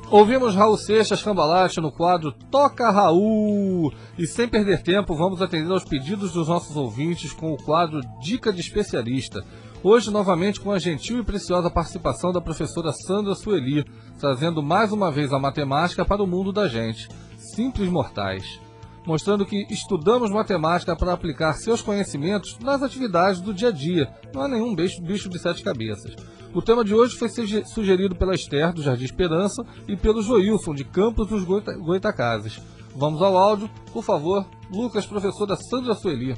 Ouvimos 0.09 0.53
Raul 0.53 0.75
Seixas 0.75 1.23
Cambalache 1.23 1.79
no 1.79 1.93
quadro 1.93 2.33
Toca 2.51 2.91
Raul. 2.91 3.93
E 4.17 4.27
sem 4.27 4.49
perder 4.49 4.83
tempo, 4.83 5.15
vamos 5.15 5.41
atender 5.41 5.71
aos 5.71 5.85
pedidos 5.85 6.33
dos 6.33 6.49
nossos 6.49 6.75
ouvintes 6.75 7.31
com 7.31 7.53
o 7.53 7.57
quadro 7.57 8.01
Dica 8.21 8.51
de 8.51 8.59
Especialista. 8.59 9.41
Hoje, 9.81 10.11
novamente, 10.11 10.59
com 10.59 10.69
a 10.69 10.77
gentil 10.77 11.19
e 11.19 11.23
preciosa 11.23 11.69
participação 11.69 12.33
da 12.33 12.41
professora 12.41 12.91
Sandra 12.91 13.33
Sueli, 13.33 13.85
trazendo 14.19 14.61
mais 14.61 14.91
uma 14.91 15.09
vez 15.09 15.31
a 15.31 15.39
matemática 15.39 16.03
para 16.03 16.21
o 16.21 16.27
mundo 16.27 16.51
da 16.51 16.67
gente. 16.67 17.07
Simples 17.37 17.87
mortais 17.87 18.59
mostrando 19.05 19.45
que 19.45 19.65
estudamos 19.69 20.29
matemática 20.29 20.95
para 20.95 21.13
aplicar 21.13 21.53
seus 21.53 21.81
conhecimentos 21.81 22.57
nas 22.59 22.81
atividades 22.81 23.41
do 23.41 23.53
dia 23.53 23.69
a 23.69 23.71
dia. 23.71 24.13
Não 24.33 24.41
há 24.41 24.47
nenhum 24.47 24.75
bicho, 24.75 25.01
de 25.29 25.39
sete 25.39 25.63
cabeças. 25.63 26.15
O 26.53 26.61
tema 26.61 26.83
de 26.83 26.93
hoje 26.93 27.17
foi 27.17 27.29
sugerido 27.65 28.15
pela 28.15 28.35
Esther, 28.35 28.73
do 28.73 28.83
Jardim 28.83 29.05
Esperança, 29.05 29.63
e 29.87 29.95
pelo 29.95 30.21
Joilson, 30.21 30.73
de 30.73 30.83
Campos 30.83 31.27
dos 31.27 31.43
Goita 31.43 31.73
Goitacazes. 31.77 32.59
Vamos 32.95 33.21
ao 33.21 33.37
áudio, 33.37 33.69
por 33.93 34.03
favor. 34.03 34.45
Lucas, 34.69 35.05
professora 35.05 35.55
Sandra 35.55 35.93
Sueli. 35.95 36.35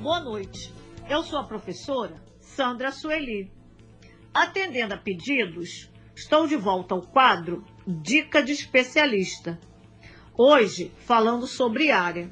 Boa 0.00 0.20
noite. 0.20 0.72
Eu 1.08 1.22
sou 1.22 1.38
a 1.38 1.44
professora 1.44 2.14
Sandra 2.40 2.92
Sueli. 2.92 3.50
Atendendo 4.32 4.94
a 4.94 4.98
pedidos, 4.98 5.90
estou 6.14 6.46
de 6.46 6.56
volta 6.56 6.94
ao 6.94 7.02
quadro 7.02 7.64
Dica 7.86 8.42
de 8.42 8.52
Especialista 8.52 9.58
Hoje, 10.38 10.92
falando 10.98 11.46
sobre 11.46 11.90
área. 11.90 12.28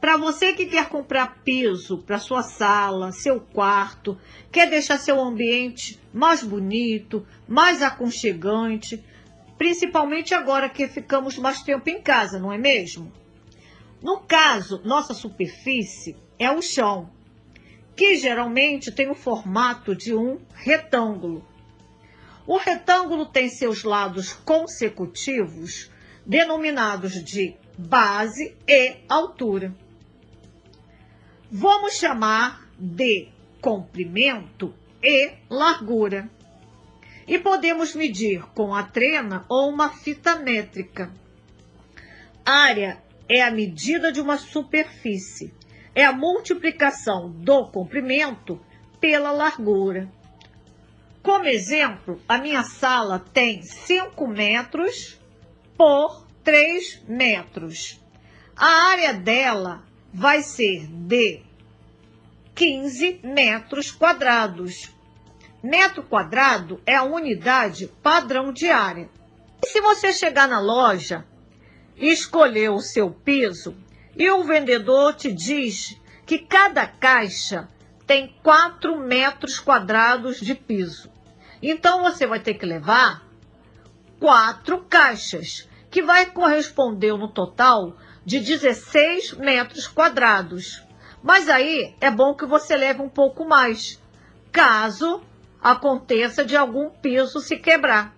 Para 0.00 0.16
você 0.16 0.54
que 0.54 0.64
quer 0.64 0.88
comprar 0.88 1.42
piso 1.44 1.98
para 1.98 2.18
sua 2.18 2.42
sala, 2.42 3.12
seu 3.12 3.38
quarto, 3.38 4.18
quer 4.50 4.70
deixar 4.70 4.98
seu 4.98 5.20
ambiente 5.20 6.00
mais 6.10 6.42
bonito, 6.42 7.26
mais 7.46 7.82
aconchegante, 7.82 9.04
principalmente 9.58 10.32
agora 10.32 10.70
que 10.70 10.88
ficamos 10.88 11.36
mais 11.36 11.62
tempo 11.62 11.90
em 11.90 12.00
casa, 12.00 12.38
não 12.38 12.50
é 12.50 12.56
mesmo? 12.56 13.12
No 14.02 14.20
caso, 14.20 14.80
nossa 14.82 15.12
superfície 15.12 16.16
é 16.38 16.50
o 16.50 16.62
chão, 16.62 17.10
que 17.94 18.16
geralmente 18.16 18.90
tem 18.90 19.10
o 19.10 19.14
formato 19.14 19.94
de 19.94 20.14
um 20.14 20.40
retângulo. 20.54 21.46
O 22.46 22.56
retângulo 22.56 23.26
tem 23.26 23.50
seus 23.50 23.84
lados 23.84 24.32
consecutivos 24.32 25.91
denominados 26.24 27.22
de 27.24 27.56
base 27.76 28.56
e 28.66 28.96
altura. 29.08 29.74
Vamos 31.50 31.94
chamar 31.94 32.68
de 32.78 33.28
comprimento 33.60 34.74
e 35.02 35.32
largura. 35.50 36.28
E 37.26 37.38
podemos 37.38 37.94
medir 37.94 38.42
com 38.54 38.74
a 38.74 38.82
trena 38.82 39.44
ou 39.48 39.70
uma 39.70 39.90
fita 39.90 40.36
métrica. 40.36 41.12
Área 42.44 43.02
é 43.28 43.42
a 43.42 43.50
medida 43.50 44.10
de 44.10 44.20
uma 44.20 44.36
superfície. 44.36 45.54
É 45.94 46.04
a 46.04 46.12
multiplicação 46.12 47.30
do 47.30 47.66
comprimento 47.70 48.60
pela 49.00 49.30
largura. 49.30 50.10
Como 51.22 51.46
exemplo, 51.46 52.20
a 52.28 52.38
minha 52.38 52.64
sala 52.64 53.18
tem 53.18 53.62
5 53.62 54.26
metros 54.26 55.21
por 55.82 56.24
3 56.44 57.02
metros. 57.08 58.00
A 58.56 58.90
área 58.90 59.12
dela 59.12 59.82
vai 60.14 60.40
ser 60.40 60.86
de 60.86 61.42
15 62.54 63.18
metros 63.24 63.90
quadrados. 63.90 64.94
Metro 65.60 66.04
quadrado 66.04 66.80
é 66.86 66.94
a 66.94 67.02
unidade 67.02 67.88
padrão 68.00 68.52
de 68.52 68.70
área. 68.70 69.10
E 69.60 69.66
se 69.66 69.80
você 69.80 70.12
chegar 70.12 70.46
na 70.46 70.60
loja 70.60 71.26
escolher 71.96 72.70
o 72.70 72.78
seu 72.78 73.10
piso 73.10 73.76
e 74.16 74.30
o 74.30 74.44
vendedor 74.44 75.16
te 75.16 75.32
diz 75.32 76.00
que 76.24 76.38
cada 76.38 76.86
caixa 76.86 77.68
tem 78.06 78.36
4 78.40 79.00
metros 79.00 79.58
quadrados 79.58 80.40
de 80.40 80.54
piso. 80.54 81.10
Então 81.60 82.04
você 82.04 82.24
vai 82.24 82.38
ter 82.38 82.54
que 82.54 82.64
levar 82.64 83.26
quatro 84.20 84.82
caixas 84.82 85.71
que 85.92 86.02
vai 86.02 86.24
corresponder 86.30 87.12
no 87.18 87.28
total 87.28 87.94
de 88.24 88.40
16 88.40 89.34
metros 89.34 89.86
quadrados. 89.86 90.82
Mas 91.22 91.50
aí 91.50 91.94
é 92.00 92.10
bom 92.10 92.34
que 92.34 92.46
você 92.46 92.74
leve 92.74 93.02
um 93.02 93.10
pouco 93.10 93.46
mais, 93.46 94.02
caso 94.50 95.22
aconteça 95.60 96.46
de 96.46 96.56
algum 96.56 96.88
piso 96.88 97.40
se 97.40 97.58
quebrar. 97.58 98.16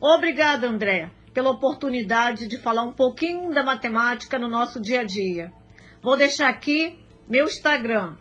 Obrigada, 0.00 0.68
André, 0.68 1.10
pela 1.34 1.50
oportunidade 1.50 2.46
de 2.46 2.56
falar 2.56 2.84
um 2.84 2.92
pouquinho 2.92 3.52
da 3.52 3.64
matemática 3.64 4.38
no 4.38 4.48
nosso 4.48 4.80
dia 4.80 5.00
a 5.00 5.04
dia. 5.04 5.52
Vou 6.00 6.16
deixar 6.16 6.48
aqui 6.48 6.96
meu 7.28 7.46
Instagram, 7.46 8.14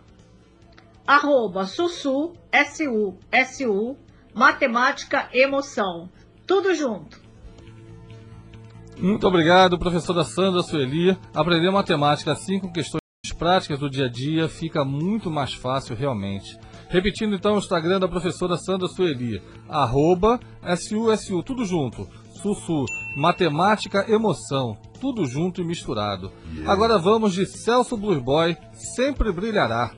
arroba 1.05 1.67
sussu, 1.67 2.33
S-U-S-U, 2.51 3.95
matemática 4.33 5.29
emoção. 5.31 6.09
Tudo 6.47 6.73
junto. 6.73 7.26
Muito 8.99 9.27
obrigado, 9.27 9.77
professora 9.77 10.23
Sandra 10.23 10.63
Sueli. 10.63 11.17
Aprender 11.33 11.69
matemática 11.69 12.31
assim 12.31 12.59
com 12.59 12.71
questões 12.71 13.01
práticas 13.37 13.79
do 13.79 13.89
dia 13.89 14.05
a 14.05 14.09
dia 14.09 14.49
fica 14.49 14.83
muito 14.83 15.29
mais 15.29 15.53
fácil 15.53 15.95
realmente. 15.95 16.57
Repetindo 16.89 17.35
então 17.35 17.55
o 17.55 17.59
Instagram 17.59 17.99
da 17.99 18.07
professora 18.07 18.57
Sandra 18.57 18.87
Sueli, 18.87 19.41
arroba 19.69 20.39
SUSU, 20.75 21.43
tudo 21.43 21.65
junto, 21.65 22.07
Sussu, 22.41 22.85
Matemática 23.15 24.09
Emoção, 24.09 24.77
tudo 24.99 25.25
junto 25.25 25.61
e 25.61 25.65
misturado. 25.65 26.31
Yeah. 26.51 26.71
Agora 26.71 26.97
vamos 26.97 27.33
de 27.33 27.45
Celso 27.45 27.97
Blues 27.97 28.21
Boy, 28.21 28.57
Sempre 28.95 29.31
Brilhará. 29.31 29.91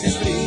Sempre 0.00 0.20
brilhará. 0.20 0.39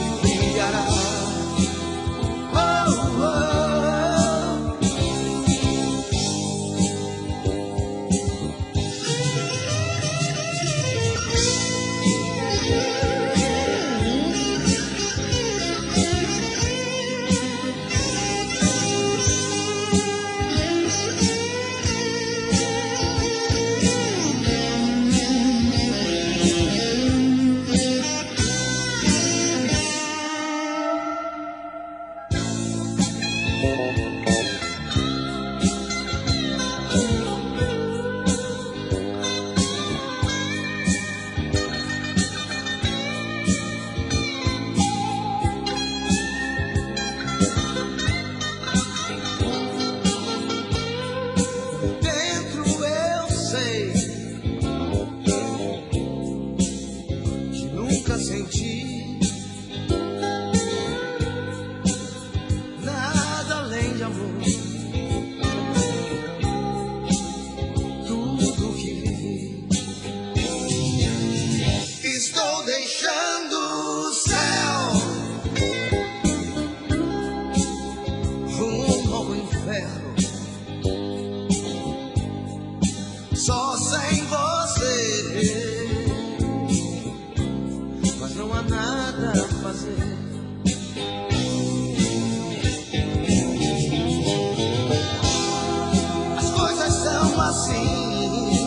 São 97.74 98.63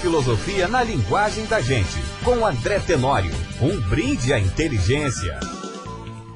filosofia 0.00 0.68
na 0.68 0.82
linguagem 0.82 1.44
da 1.46 1.60
gente, 1.60 1.98
com 2.24 2.44
André 2.46 2.78
Tenório. 2.80 3.30
Um 3.60 3.80
brinde 3.88 4.32
à 4.32 4.38
inteligência. 4.38 5.38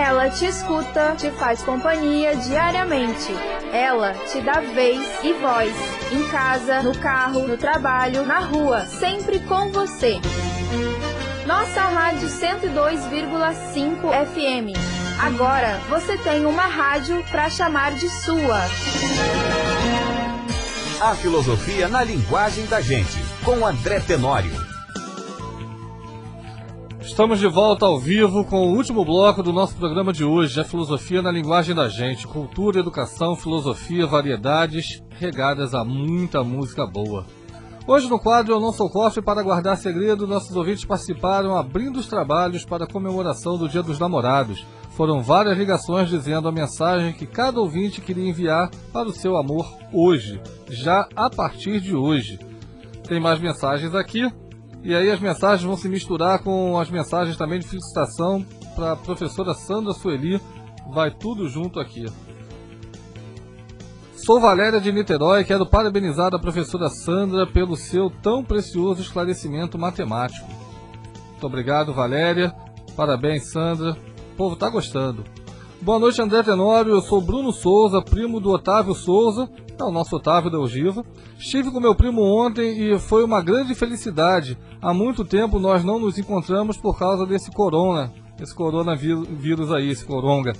Ela 0.01 0.31
te 0.31 0.47
escuta, 0.47 1.15
te 1.15 1.29
faz 1.29 1.61
companhia 1.61 2.35
diariamente. 2.35 3.31
Ela 3.71 4.13
te 4.13 4.41
dá 4.41 4.59
vez 4.59 4.99
e 5.23 5.31
voz. 5.33 5.71
Em 6.11 6.27
casa, 6.29 6.81
no 6.81 6.97
carro, 6.97 7.47
no 7.47 7.55
trabalho, 7.55 8.25
na 8.25 8.39
rua, 8.39 8.83
sempre 8.87 9.39
com 9.41 9.71
você. 9.71 10.19
Nossa 11.45 11.81
Rádio 11.81 12.27
102,5 12.27 14.09
FM. 14.25 14.75
Agora 15.21 15.79
você 15.87 16.17
tem 16.17 16.47
uma 16.47 16.65
rádio 16.65 17.23
para 17.29 17.47
chamar 17.51 17.93
de 17.93 18.09
sua. 18.09 18.59
A 20.99 21.15
filosofia 21.15 21.87
na 21.87 22.03
linguagem 22.03 22.65
da 22.65 22.81
gente, 22.81 23.23
com 23.45 23.63
André 23.63 23.99
Tenório. 23.99 24.70
Estamos 27.21 27.39
de 27.39 27.47
volta 27.47 27.85
ao 27.85 27.99
vivo 27.99 28.43
com 28.43 28.65
o 28.65 28.75
último 28.75 29.05
bloco 29.05 29.43
do 29.43 29.53
nosso 29.53 29.75
programa 29.75 30.11
de 30.11 30.23
hoje, 30.23 30.59
a 30.59 30.63
filosofia 30.63 31.21
na 31.21 31.29
linguagem 31.29 31.75
da 31.75 31.87
gente, 31.87 32.25
cultura, 32.25 32.79
educação, 32.79 33.35
filosofia, 33.35 34.07
variedades, 34.07 35.03
regadas 35.19 35.75
a 35.75 35.85
muita 35.85 36.43
música 36.43 36.83
boa. 36.83 37.23
Hoje 37.85 38.09
no 38.09 38.19
quadro 38.19 38.55
Eu 38.55 38.59
Não 38.59 38.73
Sou 38.73 38.89
Cofre 38.89 39.21
para 39.21 39.43
Guardar 39.43 39.77
Segredo, 39.77 40.25
nossos 40.25 40.55
ouvintes 40.55 40.83
participaram 40.83 41.55
abrindo 41.55 41.99
os 41.99 42.07
trabalhos 42.07 42.65
para 42.65 42.85
a 42.85 42.91
comemoração 42.91 43.55
do 43.55 43.69
Dia 43.69 43.83
dos 43.83 43.99
Namorados. 43.99 44.65
Foram 44.97 45.21
várias 45.21 45.55
ligações 45.55 46.09
dizendo 46.09 46.47
a 46.47 46.51
mensagem 46.51 47.13
que 47.13 47.27
cada 47.27 47.59
ouvinte 47.59 48.01
queria 48.01 48.27
enviar 48.27 48.71
para 48.91 49.07
o 49.07 49.13
seu 49.13 49.37
amor 49.37 49.71
hoje, 49.93 50.41
já 50.67 51.07
a 51.15 51.29
partir 51.29 51.79
de 51.81 51.95
hoje. 51.95 52.39
Tem 53.07 53.19
mais 53.19 53.39
mensagens 53.39 53.93
aqui, 53.93 54.27
e 54.83 54.95
aí 54.95 55.11
as 55.11 55.19
mensagens 55.19 55.63
vão 55.63 55.77
se 55.77 55.87
misturar 55.87 56.39
com 56.39 56.77
as 56.79 56.89
mensagens 56.89 57.37
também 57.37 57.59
de 57.59 57.67
felicitação 57.67 58.45
para 58.75 58.93
a 58.93 58.95
professora 58.95 59.53
Sandra 59.53 59.93
Sueli. 59.93 60.41
Vai 60.91 61.11
tudo 61.11 61.47
junto 61.47 61.79
aqui. 61.79 62.05
Sou 64.13 64.39
Valéria 64.39 64.79
de 64.79 64.91
Niterói 64.91 65.41
e 65.41 65.45
quero 65.45 65.65
parabenizar 65.65 66.33
a 66.33 66.39
professora 66.39 66.89
Sandra 66.89 67.47
pelo 67.47 67.75
seu 67.75 68.09
tão 68.09 68.43
precioso 68.43 69.01
esclarecimento 69.01 69.77
matemático. 69.77 70.47
Muito 71.31 71.45
obrigado, 71.45 71.93
Valéria. 71.93 72.53
Parabéns, 72.95 73.51
Sandra. 73.51 73.97
O 74.33 74.35
povo 74.35 74.53
está 74.53 74.69
gostando. 74.69 75.23
Boa 75.81 75.97
noite, 75.97 76.21
André 76.21 76.43
Tenório. 76.43 76.91
Eu 76.91 77.01
sou 77.01 77.19
Bruno 77.19 77.51
Souza, 77.51 78.03
primo 78.03 78.39
do 78.39 78.51
Otávio 78.51 78.93
Souza, 78.93 79.49
é 79.79 79.83
o 79.83 79.89
nosso 79.89 80.15
Otávio 80.15 80.51
da 80.51 80.59
Ogiva. 80.59 81.03
Estive 81.39 81.71
com 81.71 81.79
meu 81.79 81.95
primo 81.95 82.21
ontem 82.21 82.93
e 82.93 82.99
foi 82.99 83.23
uma 83.23 83.41
grande 83.41 83.73
felicidade. 83.73 84.55
Há 84.79 84.93
muito 84.93 85.25
tempo 85.25 85.57
nós 85.57 85.83
não 85.83 85.97
nos 85.97 86.19
encontramos 86.19 86.77
por 86.77 86.99
causa 86.99 87.25
desse 87.25 87.49
corona, 87.49 88.13
esse 88.39 88.53
coronavírus 88.53 89.71
aí, 89.71 89.89
esse 89.89 90.05
coronga. 90.05 90.53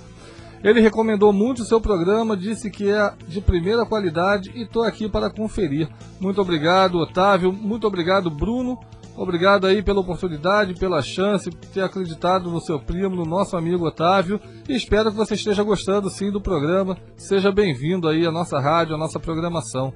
Ele 0.60 0.80
recomendou 0.80 1.32
muito 1.32 1.62
o 1.62 1.64
seu 1.64 1.80
programa, 1.80 2.36
disse 2.36 2.68
que 2.68 2.90
é 2.90 3.14
de 3.28 3.40
primeira 3.40 3.86
qualidade 3.86 4.50
e 4.56 4.62
estou 4.62 4.82
aqui 4.82 5.08
para 5.08 5.30
conferir. 5.30 5.88
Muito 6.20 6.40
obrigado, 6.40 6.98
Otávio. 6.98 7.52
Muito 7.52 7.86
obrigado, 7.86 8.28
Bruno. 8.28 8.76
Obrigado 9.16 9.66
aí 9.66 9.82
pela 9.82 10.00
oportunidade, 10.00 10.74
pela 10.74 11.02
chance, 11.02 11.50
por 11.50 11.68
ter 11.68 11.82
acreditado 11.82 12.50
no 12.50 12.60
seu 12.60 12.80
primo, 12.80 13.14
no 13.14 13.24
nosso 13.24 13.56
amigo 13.56 13.86
Otávio. 13.86 14.40
E 14.66 14.74
espero 14.74 15.10
que 15.10 15.16
você 15.16 15.34
esteja 15.34 15.62
gostando 15.62 16.08
sim 16.08 16.30
do 16.30 16.40
programa. 16.40 16.96
Seja 17.16 17.52
bem-vindo 17.52 18.08
aí 18.08 18.26
à 18.26 18.32
nossa 18.32 18.58
rádio, 18.58 18.94
à 18.94 18.98
nossa 18.98 19.20
programação. 19.20 19.92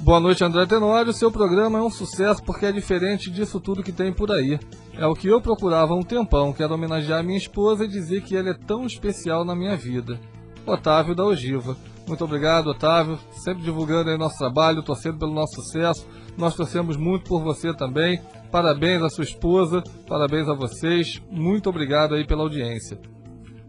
Boa 0.00 0.18
noite, 0.18 0.42
André 0.42 0.66
Tenório. 0.66 1.12
Seu 1.12 1.30
programa 1.30 1.78
é 1.78 1.82
um 1.82 1.90
sucesso 1.90 2.42
porque 2.42 2.66
é 2.66 2.72
diferente 2.72 3.30
disso 3.30 3.60
tudo 3.60 3.84
que 3.84 3.92
tem 3.92 4.12
por 4.12 4.32
aí. 4.32 4.58
É 4.94 5.06
o 5.06 5.14
que 5.14 5.28
eu 5.28 5.40
procurava 5.40 5.94
há 5.94 5.96
um 5.96 6.02
tempão. 6.02 6.52
Quero 6.52 6.74
homenagear 6.74 7.22
minha 7.22 7.38
esposa 7.38 7.84
e 7.84 7.88
dizer 7.88 8.22
que 8.22 8.36
ela 8.36 8.50
é 8.50 8.54
tão 8.54 8.84
especial 8.84 9.44
na 9.44 9.54
minha 9.54 9.76
vida. 9.76 10.18
Otávio 10.66 11.14
da 11.14 11.24
Ogiva. 11.24 11.76
Muito 12.06 12.24
obrigado, 12.24 12.66
Otávio. 12.66 13.16
Sempre 13.30 13.62
divulgando 13.62 14.10
aí 14.10 14.18
nosso 14.18 14.38
trabalho, 14.38 14.82
torcendo 14.82 15.18
pelo 15.18 15.32
nosso 15.32 15.54
sucesso. 15.54 16.04
Nós 16.36 16.54
torcemos 16.54 16.96
muito 16.96 17.28
por 17.28 17.42
você 17.42 17.74
também. 17.74 18.20
Parabéns 18.50 19.02
à 19.02 19.08
sua 19.08 19.24
esposa, 19.24 19.82
parabéns 20.06 20.48
a 20.48 20.54
vocês. 20.54 21.22
Muito 21.30 21.68
obrigado 21.68 22.14
aí 22.14 22.26
pela 22.26 22.42
audiência. 22.42 22.98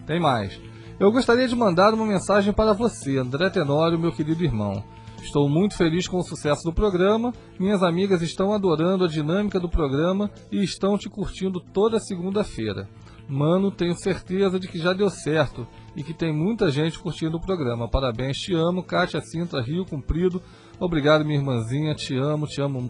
Tem 0.06 0.20
mais. 0.20 0.60
Eu 1.00 1.12
gostaria 1.12 1.48
de 1.48 1.56
mandar 1.56 1.94
uma 1.94 2.06
mensagem 2.06 2.54
para 2.54 2.74
você, 2.74 3.18
André 3.18 3.50
Tenório, 3.50 4.00
meu 4.00 4.12
querido 4.12 4.44
irmão. 4.44 4.84
Estou 5.24 5.48
muito 5.50 5.78
feliz 5.78 6.08
com 6.08 6.18
o 6.18 6.24
sucesso 6.24 6.64
do 6.64 6.74
programa. 6.74 7.34
Minhas 7.58 7.82
amigas 7.82 8.22
estão 8.22 8.54
adorando 8.54 9.06
a 9.06 9.08
dinâmica 9.08 9.58
do 9.58 9.70
programa 9.70 10.30
e 10.52 10.62
estão 10.62 10.98
te 10.98 11.10
curtindo 11.10 11.62
toda 11.62 12.00
segunda-feira. 12.00 12.90
Mano, 13.28 13.72
tenho 13.72 13.96
certeza 13.96 14.60
de 14.60 14.68
que 14.68 14.78
já 14.78 14.92
deu 14.92 15.10
certo 15.10 15.66
e 15.96 16.04
que 16.04 16.14
tem 16.14 16.34
muita 16.34 16.70
gente 16.70 17.00
curtindo 17.00 17.38
o 17.38 17.42
programa. 17.42 17.90
Parabéns, 17.90 18.38
te 18.38 18.54
amo, 18.54 18.84
Kátia 18.84 19.22
Sintra, 19.22 19.62
Rio 19.62 19.86
Cumprido. 19.86 20.42
Obrigado, 20.80 21.24
minha 21.24 21.38
irmãzinha, 21.38 21.94
te 21.94 22.16
amo, 22.18 22.48
te 22.48 22.60
amo, 22.60 22.90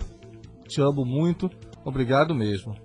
te 0.68 0.82
amo 0.82 1.06
muito. 1.06 1.50
Obrigado 1.84 2.34
mesmo. 2.34 2.76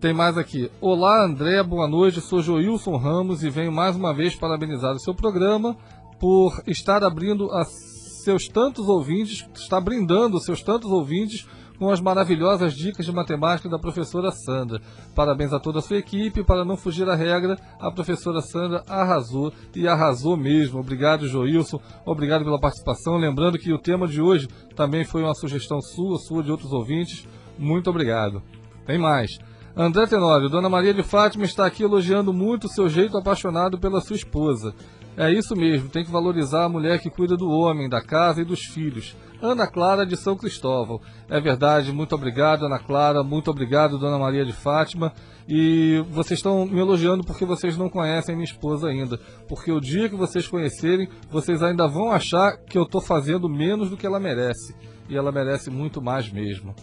Tem 0.00 0.12
mais 0.12 0.36
aqui. 0.36 0.70
Olá, 0.80 1.24
André, 1.24 1.62
boa 1.62 1.88
noite. 1.88 2.20
Sou 2.20 2.42
Joilson 2.42 2.96
Ramos 2.96 3.42
e 3.42 3.50
venho 3.50 3.72
mais 3.72 3.96
uma 3.96 4.14
vez 4.14 4.36
parabenizar 4.36 4.94
o 4.94 5.00
seu 5.00 5.14
programa 5.14 5.76
por 6.20 6.62
estar 6.66 7.02
abrindo 7.02 7.50
a 7.52 7.64
seus 7.64 8.46
tantos 8.46 8.88
ouvintes, 8.88 9.48
está 9.54 9.80
brindando 9.80 10.38
seus 10.40 10.62
tantos 10.62 10.90
ouvintes 10.90 11.46
com 11.78 11.90
as 11.90 12.00
maravilhosas 12.00 12.74
dicas 12.74 13.06
de 13.06 13.12
matemática 13.12 13.68
da 13.68 13.78
professora 13.78 14.30
Sandra. 14.30 14.80
Parabéns 15.14 15.52
a 15.52 15.60
toda 15.60 15.78
a 15.78 15.82
sua 15.82 15.98
equipe. 15.98 16.42
Para 16.42 16.64
não 16.64 16.76
fugir 16.76 17.08
à 17.08 17.14
regra, 17.14 17.56
a 17.80 17.90
professora 17.90 18.40
Sandra 18.40 18.82
arrasou 18.88 19.52
e 19.74 19.86
arrasou 19.86 20.36
mesmo. 20.36 20.80
Obrigado, 20.80 21.28
Joilson. 21.28 21.80
Obrigado 22.04 22.44
pela 22.44 22.60
participação. 22.60 23.16
Lembrando 23.16 23.58
que 23.58 23.72
o 23.72 23.78
tema 23.78 24.06
de 24.08 24.20
hoje 24.20 24.48
também 24.74 25.04
foi 25.04 25.22
uma 25.22 25.34
sugestão 25.34 25.80
sua, 25.80 26.18
sua 26.18 26.42
de 26.42 26.50
outros 26.50 26.72
ouvintes. 26.72 27.26
Muito 27.58 27.88
obrigado. 27.88 28.42
Tem 28.86 28.98
mais. 28.98 29.38
André 29.76 30.06
Tenório, 30.06 30.48
Dona 30.48 30.68
Maria 30.68 30.92
de 30.92 31.04
Fátima 31.04 31.44
está 31.44 31.64
aqui 31.64 31.84
elogiando 31.84 32.32
muito 32.32 32.64
o 32.64 32.68
seu 32.68 32.88
jeito 32.88 33.16
apaixonado 33.16 33.78
pela 33.78 34.00
sua 34.00 34.16
esposa. 34.16 34.74
É 35.18 35.32
isso 35.32 35.56
mesmo, 35.56 35.88
tem 35.88 36.04
que 36.04 36.12
valorizar 36.12 36.66
a 36.66 36.68
mulher 36.68 37.00
que 37.00 37.10
cuida 37.10 37.36
do 37.36 37.50
homem, 37.50 37.88
da 37.88 38.00
casa 38.00 38.40
e 38.40 38.44
dos 38.44 38.60
filhos. 38.60 39.16
Ana 39.42 39.66
Clara 39.66 40.06
de 40.06 40.16
São 40.16 40.36
Cristóvão. 40.36 41.00
É 41.28 41.40
verdade, 41.40 41.92
muito 41.92 42.14
obrigado, 42.14 42.66
Ana 42.66 42.78
Clara, 42.78 43.24
muito 43.24 43.50
obrigado, 43.50 43.98
Dona 43.98 44.16
Maria 44.16 44.44
de 44.44 44.52
Fátima. 44.52 45.12
E 45.48 46.04
vocês 46.10 46.38
estão 46.38 46.64
me 46.64 46.78
elogiando 46.78 47.24
porque 47.24 47.44
vocês 47.44 47.76
não 47.76 47.88
conhecem 47.88 48.36
minha 48.36 48.44
esposa 48.44 48.86
ainda. 48.86 49.18
Porque 49.48 49.72
o 49.72 49.80
dia 49.80 50.08
que 50.08 50.14
vocês 50.14 50.46
conhecerem, 50.46 51.08
vocês 51.28 51.64
ainda 51.64 51.88
vão 51.88 52.12
achar 52.12 52.56
que 52.56 52.78
eu 52.78 52.84
estou 52.84 53.00
fazendo 53.00 53.48
menos 53.48 53.90
do 53.90 53.96
que 53.96 54.06
ela 54.06 54.20
merece. 54.20 54.72
E 55.08 55.16
ela 55.16 55.32
merece 55.32 55.68
muito 55.68 56.00
mais 56.00 56.30
mesmo. 56.30 56.76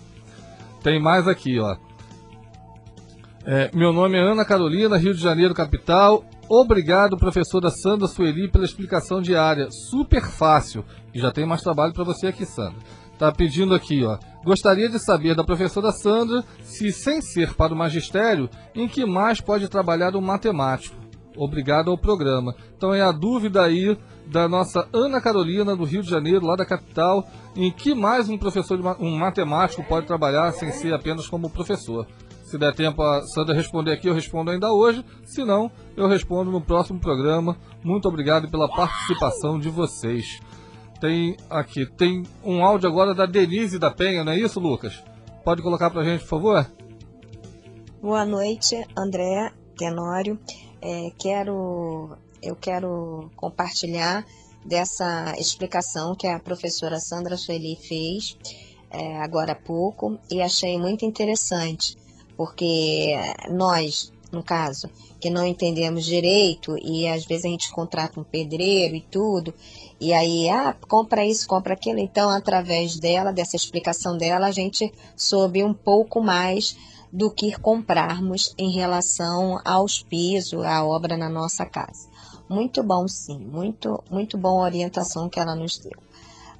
Tem 0.83 1.01
mais 1.01 1.25
aqui, 1.25 1.57
ó. 1.57 1.77
É, 3.47 3.69
meu 3.75 3.93
nome 3.93 4.17
é 4.17 4.21
Ana 4.21 4.43
Carolina, 4.43 4.97
Rio 4.97 5.13
de 5.13 5.21
Janeiro, 5.21 5.53
capital. 5.53 6.25
Obrigado, 6.49 7.15
professora 7.15 7.69
Sandra 7.69 8.07
Sueli, 8.07 8.49
pela 8.49 8.65
explicação 8.65 9.21
diária. 9.21 9.69
Super 9.69 10.23
fácil. 10.23 10.83
E 11.13 11.19
já 11.19 11.31
tem 11.31 11.45
mais 11.45 11.61
trabalho 11.61 11.93
para 11.93 12.03
você 12.03 12.25
aqui, 12.25 12.43
Sandra. 12.43 12.79
Tá 13.19 13.31
pedindo 13.31 13.75
aqui, 13.75 14.03
ó. 14.03 14.17
Gostaria 14.43 14.89
de 14.89 14.97
saber 14.97 15.35
da 15.35 15.43
professora 15.43 15.91
Sandra 15.91 16.43
se, 16.63 16.91
sem 16.91 17.21
ser 17.21 17.53
para 17.53 17.71
o 17.71 17.77
magistério, 17.77 18.49
em 18.73 18.87
que 18.87 19.05
mais 19.05 19.39
pode 19.39 19.69
trabalhar 19.69 20.15
um 20.15 20.21
matemático. 20.21 20.95
Obrigado 21.37 21.91
ao 21.91 21.97
programa. 21.99 22.55
Então 22.75 22.95
é 22.95 23.01
a 23.01 23.11
dúvida 23.11 23.61
aí 23.61 23.95
da 24.25 24.49
nossa 24.49 24.87
Ana 24.91 25.21
Carolina, 25.21 25.75
do 25.75 25.83
Rio 25.83 26.01
de 26.01 26.09
Janeiro, 26.09 26.47
lá 26.47 26.55
da 26.55 26.65
capital, 26.65 27.27
em 27.55 27.71
que 27.71 27.93
mais 27.93 28.27
um 28.27 28.39
professor, 28.39 28.79
um 28.99 29.15
matemático 29.15 29.83
pode 29.83 30.07
trabalhar 30.07 30.51
sem 30.53 30.71
ser 30.71 30.95
apenas 30.95 31.27
como 31.27 31.47
professor. 31.47 32.07
Se 32.55 32.59
der 32.59 32.73
tempo 32.73 33.01
a 33.01 33.21
Sandra 33.27 33.53
responder 33.53 33.91
aqui, 33.91 34.07
eu 34.07 34.13
respondo 34.13 34.49
ainda 34.49 34.71
hoje. 34.71 35.03
Se 35.25 35.43
não, 35.43 35.69
eu 35.97 36.07
respondo 36.07 36.49
no 36.49 36.61
próximo 36.61 36.97
programa. 36.97 37.57
Muito 37.83 38.07
obrigado 38.07 38.49
pela 38.49 38.69
participação 38.69 39.59
de 39.59 39.69
vocês. 39.69 40.39
Tem 41.01 41.35
aqui, 41.49 41.85
tem 41.85 42.23
um 42.41 42.63
áudio 42.63 42.89
agora 42.89 43.13
da 43.13 43.25
Denise 43.25 43.77
da 43.77 43.91
Penha, 43.91 44.23
não 44.23 44.31
é 44.31 44.39
isso, 44.39 44.57
Lucas? 44.57 45.03
Pode 45.43 45.61
colocar 45.61 45.89
pra 45.89 46.05
gente, 46.05 46.21
por 46.21 46.29
favor? 46.29 46.65
Boa 48.01 48.25
noite, 48.25 48.81
André 48.97 49.51
Tenório. 49.77 50.39
É, 50.81 51.11
quero, 51.19 52.15
eu 52.41 52.55
quero 52.55 53.29
compartilhar 53.35 54.25
dessa 54.63 55.35
explicação 55.37 56.15
que 56.15 56.25
a 56.25 56.39
professora 56.39 57.01
Sandra 57.01 57.35
Sueli 57.35 57.75
fez 57.75 58.37
é, 58.89 59.17
agora 59.17 59.51
há 59.51 59.55
pouco 59.55 60.17
e 60.31 60.41
achei 60.41 60.79
muito 60.79 61.03
interessante, 61.03 61.97
porque 62.37 63.13
nós, 63.49 64.11
no 64.31 64.43
caso, 64.43 64.89
que 65.19 65.29
não 65.29 65.45
entendemos 65.45 66.05
direito 66.05 66.77
e 66.77 67.07
às 67.07 67.25
vezes 67.25 67.45
a 67.45 67.49
gente 67.49 67.71
contrata 67.71 68.19
um 68.19 68.23
pedreiro 68.23 68.95
e 68.95 69.01
tudo, 69.01 69.53
e 69.99 70.13
aí, 70.13 70.49
ah, 70.49 70.75
compra 70.87 71.25
isso, 71.25 71.47
compra 71.47 71.73
aquilo. 71.73 71.99
Então, 71.99 72.29
através 72.29 72.99
dela, 72.99 73.31
dessa 73.31 73.55
explicação 73.55 74.17
dela, 74.17 74.47
a 74.47 74.51
gente 74.51 74.93
soube 75.15 75.63
um 75.63 75.73
pouco 75.73 76.21
mais 76.21 76.75
do 77.11 77.31
que 77.31 77.57
comprarmos 77.59 78.53
em 78.57 78.71
relação 78.71 79.59
aos 79.63 80.03
pisos, 80.03 80.65
à 80.65 80.85
obra 80.85 81.15
na 81.15 81.29
nossa 81.29 81.65
casa. 81.65 82.09
Muito 82.49 82.83
bom, 82.83 83.07
sim, 83.07 83.39
muito, 83.39 84.03
muito 84.11 84.37
bom 84.37 84.59
a 84.59 84.65
orientação 84.65 85.29
que 85.29 85.39
ela 85.39 85.55
nos 85.55 85.77
deu. 85.77 85.97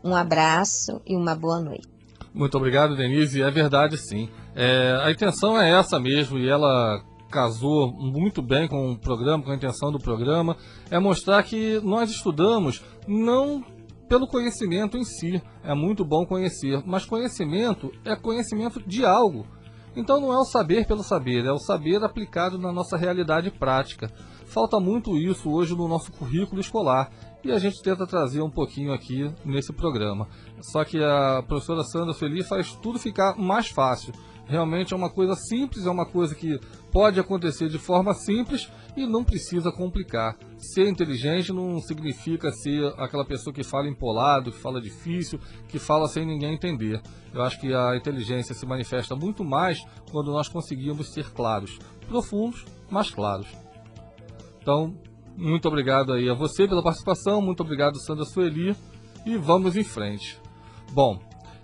Um 0.04 0.16
abraço 0.16 1.02
e 1.06 1.16
uma 1.16 1.36
boa 1.36 1.60
noite. 1.60 1.95
Muito 2.36 2.58
obrigado, 2.58 2.98
Denise. 2.98 3.42
É 3.42 3.50
verdade, 3.50 3.98
sim. 3.98 4.30
É, 4.54 5.00
a 5.02 5.10
intenção 5.10 5.60
é 5.60 5.72
essa 5.72 5.98
mesmo 5.98 6.38
e 6.38 6.50
ela 6.50 7.02
casou 7.32 7.94
muito 7.94 8.42
bem 8.42 8.68
com 8.68 8.92
o 8.92 9.00
programa, 9.00 9.42
com 9.42 9.52
a 9.52 9.56
intenção 9.56 9.90
do 9.90 9.98
programa, 9.98 10.58
é 10.92 11.00
mostrar 11.00 11.42
que 11.44 11.80
nós 11.82 12.10
estudamos 12.10 12.84
não 13.08 13.64
pelo 14.10 14.28
conhecimento 14.28 14.98
em 14.98 15.04
si, 15.04 15.42
é 15.64 15.74
muito 15.74 16.06
bom 16.06 16.26
conhecer, 16.26 16.84
mas 16.86 17.06
conhecimento 17.06 17.92
é 18.04 18.16
conhecimento 18.16 18.84
de 18.86 19.06
algo. 19.06 19.48
Então 19.96 20.20
não 20.20 20.34
é 20.34 20.38
o 20.38 20.46
saber 20.46 20.86
pelo 20.86 21.04
saber, 21.04 21.46
é 21.46 21.52
o 21.52 21.58
saber 21.58 22.04
aplicado 22.04 22.60
na 22.60 22.72
nossa 22.72 22.98
realidade 22.98 23.50
prática. 23.50 24.12
Falta 24.46 24.80
muito 24.80 25.18
isso 25.18 25.50
hoje 25.50 25.74
no 25.74 25.88
nosso 25.88 26.12
currículo 26.12 26.60
escolar 26.60 27.10
e 27.46 27.52
a 27.52 27.60
gente 27.60 27.82
tenta 27.82 28.08
trazer 28.08 28.42
um 28.42 28.50
pouquinho 28.50 28.92
aqui 28.92 29.32
nesse 29.46 29.72
programa. 29.72 30.28
Só 30.60 30.84
que 30.84 30.98
a 31.02 31.44
professora 31.48 31.84
Sandra 31.84 32.14
Feliz 32.14 32.48
faz 32.48 32.72
tudo 32.74 32.98
ficar 32.98 33.38
mais 33.38 33.68
fácil. 33.68 34.12
Realmente 34.48 34.94
é 34.94 34.98
uma 34.98 35.12
coisa 35.12 35.36
simples, 35.36 35.86
é 35.86 35.90
uma 35.90 36.08
coisa 36.08 36.34
que 36.34 36.60
pode 36.92 37.20
acontecer 37.20 37.70
de 37.70 37.78
forma 37.78 38.14
simples 38.16 38.68
e 38.98 39.06
não 39.06 39.24
precisa 39.24 39.72
complicar. 39.72 40.36
Ser 40.58 40.88
inteligente 40.88 41.54
não 41.54 41.80
significa 41.80 42.52
ser 42.52 42.94
aquela 42.98 43.26
pessoa 43.26 43.54
que 43.54 43.64
fala 43.64 43.88
empolado, 43.88 44.52
que 44.52 44.58
fala 44.58 44.82
difícil, 44.82 45.40
que 45.68 45.78
fala 45.78 46.08
sem 46.08 46.26
ninguém 46.26 46.56
entender. 46.56 47.00
Eu 47.32 47.44
acho 47.44 47.60
que 47.60 47.74
a 47.74 47.96
inteligência 47.96 48.56
se 48.56 48.66
manifesta 48.66 49.16
muito 49.16 49.44
mais 49.44 49.84
quando 50.12 50.32
nós 50.32 50.48
conseguimos 50.48 51.14
ser 51.14 51.32
claros, 51.32 51.78
profundos, 52.08 52.66
mas 52.90 53.12
claros. 53.12 53.48
Então, 54.62 54.96
muito 55.38 55.68
obrigado 55.68 56.14
aí 56.14 56.30
a 56.30 56.34
você 56.34 56.68
pela 56.68 56.84
participação, 56.84 57.42
muito 57.42 57.62
obrigado 57.62 58.00
Sandra 58.00 58.26
Sueli 58.26 58.76
e 59.26 59.38
vamos 59.38 59.76
em 59.76 59.84
frente. 59.84 60.40
Bom, 60.94 61.20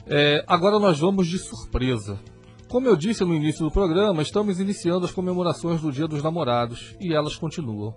é, 0.05 0.43
agora 0.47 0.79
nós 0.79 0.99
vamos 0.99 1.27
de 1.27 1.37
surpresa. 1.37 2.19
Como 2.67 2.87
eu 2.87 2.95
disse 2.95 3.23
no 3.23 3.35
início 3.35 3.65
do 3.65 3.71
programa, 3.71 4.21
estamos 4.21 4.59
iniciando 4.59 5.05
as 5.05 5.11
comemorações 5.11 5.81
do 5.81 5.91
Dia 5.91 6.07
dos 6.07 6.23
Namorados 6.23 6.95
e 6.99 7.13
elas 7.13 7.35
continuam. 7.35 7.93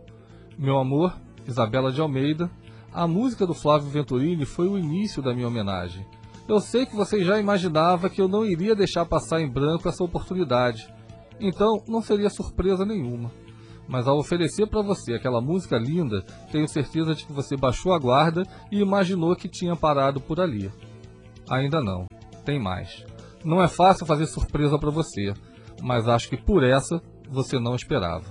Meu 0.59 0.79
amor, 0.79 1.15
Isabela 1.47 1.93
de 1.93 2.01
Almeida, 2.01 2.51
a 2.93 3.07
música 3.07 3.47
do 3.47 3.55
Flávio 3.55 3.89
Venturini 3.89 4.45
foi 4.45 4.69
o 4.69 4.79
início 4.79 5.23
da 5.23 5.35
minha 5.35 5.49
homenagem. 5.49 6.07
Eu 6.47 6.61
sei 6.61 6.87
que 6.87 6.95
você 6.95 7.25
já 7.25 7.41
imaginava 7.41 8.11
que 8.11 8.21
eu 8.21 8.29
não 8.29 8.45
iria 8.45 8.75
deixar 8.75 9.07
passar 9.07 9.41
em 9.41 9.51
branco 9.51 9.89
essa 9.89 10.05
oportunidade, 10.05 10.87
então 11.41 11.83
não 11.89 12.03
seria 12.03 12.29
surpresa 12.29 12.85
nenhuma. 12.85 13.33
Mas 13.87 14.07
ao 14.07 14.19
oferecer 14.19 14.67
para 14.67 14.83
você 14.83 15.15
aquela 15.15 15.41
música 15.41 15.77
linda, 15.77 16.23
tenho 16.51 16.67
certeza 16.67 17.15
de 17.15 17.27
que 17.27 17.33
você 17.33 17.57
baixou 17.57 17.93
a 17.93 17.99
guarda 17.99 18.43
e 18.71 18.81
imaginou 18.81 19.37
que 19.37 19.49
tinha 19.49 19.77
parado 19.77 20.21
por 20.21 20.41
ali. 20.41 20.71
Ainda 21.51 21.83
não, 21.83 22.07
tem 22.45 22.59
mais. 22.59 23.05
Não 23.45 23.63
é 23.63 23.69
fácil 23.69 24.07
fazer 24.07 24.27
surpresa 24.27 24.79
para 24.79 24.91
você, 24.91 25.35
mas 25.83 26.09
acho 26.09 26.31
que 26.31 26.37
por 26.37 26.65
essa 26.65 27.03
você 27.29 27.59
não 27.59 27.75
esperava. 27.75 28.25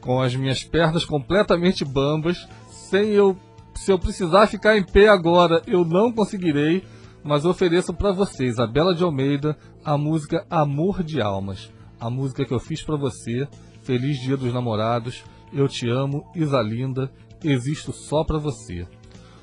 Com 0.00 0.20
as 0.20 0.34
minhas 0.36 0.62
pernas 0.62 1.04
completamente 1.04 1.84
bambas, 1.84 2.48
sem 2.68 3.10
eu, 3.10 3.36
se 3.74 3.90
eu 3.90 3.98
precisar 3.98 4.46
ficar 4.46 4.78
em 4.78 4.84
pé 4.84 5.08
agora, 5.08 5.60
eu 5.66 5.84
não 5.84 6.12
conseguirei, 6.12 6.84
mas 7.24 7.44
ofereço 7.44 7.92
para 7.92 8.12
você, 8.12 8.46
Isabela 8.46 8.94
de 8.94 9.02
Almeida, 9.02 9.56
a 9.84 9.98
música 9.98 10.46
Amor 10.48 11.02
de 11.02 11.20
Almas, 11.20 11.72
a 12.00 12.08
música 12.08 12.44
que 12.44 12.54
eu 12.54 12.60
fiz 12.60 12.82
para 12.82 12.96
você. 12.96 13.46
Feliz 13.88 14.20
Dia 14.20 14.36
dos 14.36 14.52
Namorados. 14.52 15.24
Eu 15.50 15.66
te 15.66 15.88
amo, 15.88 16.30
Isalinda. 16.36 17.10
Existo 17.42 17.90
só 17.90 18.22
para 18.22 18.36
você. 18.36 18.86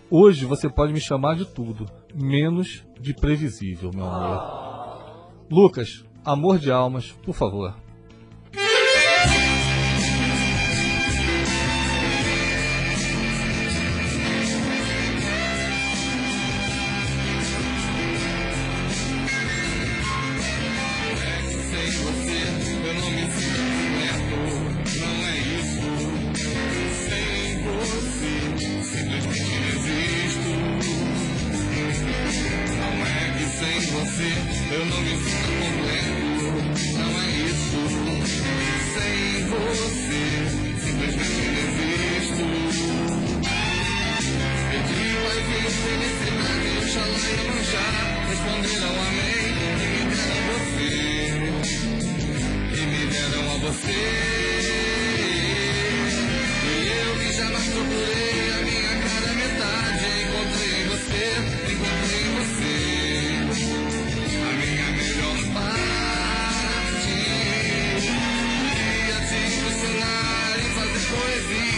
Hoje 0.08 0.46
você 0.46 0.70
pode 0.70 0.94
me 0.94 1.02
chamar 1.02 1.36
de 1.36 1.46
tudo, 1.46 1.88
menos 2.14 2.86
de 3.02 3.12
previsível, 3.12 3.90
meu 3.92 4.06
amor. 4.06 5.32
Lucas, 5.50 6.06
amor 6.24 6.60
de 6.60 6.72
almas, 6.72 7.12
por 7.24 7.34
favor. 7.34 7.76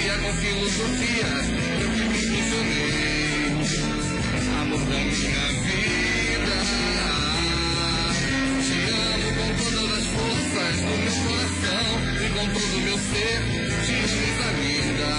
filosofia 0.08 0.18
com 0.20 0.34
filosofia, 0.34 1.28
eu 1.82 1.90
que 1.92 2.04
me 2.08 2.20
funcionei. 2.22 3.52
Amor 4.62 4.80
da 4.80 4.98
minha 4.98 5.48
vida, 5.64 6.56
te 8.64 8.80
amo 8.94 9.30
com 9.36 9.50
todas 9.64 9.92
as 9.98 10.06
forças 10.08 10.76
do 10.80 10.94
meu 10.98 11.16
coração 11.28 11.90
e 12.16 12.28
com 12.30 12.46
todo 12.54 12.74
o 12.74 12.82
meu 12.82 12.98
ser. 12.98 13.40
Te 13.86 13.98
amo, 14.08 14.50
linda. 14.62 15.12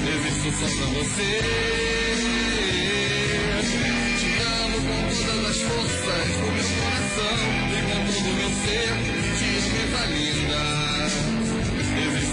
vida, 0.00 0.16
existo 0.16 0.48
só 0.58 0.66
pra 0.66 0.86
você. 0.98 1.30
Te 4.18 4.30
amo 4.42 4.78
com 4.88 5.00
todas 5.14 5.44
as 5.46 5.58
forças 5.62 6.28
do 6.36 6.48
meu 6.50 6.68
coração 6.80 7.38
e 7.70 7.80
com 7.86 8.00
todo 8.12 8.26
o 8.26 8.34
meu 8.34 8.50
ser. 8.50 8.90
Te 9.38 9.48
amo, 9.60 10.06
linda. 10.06 11.29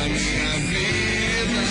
da 0.00 0.08
minha 0.08 0.52
vida. 0.70 1.64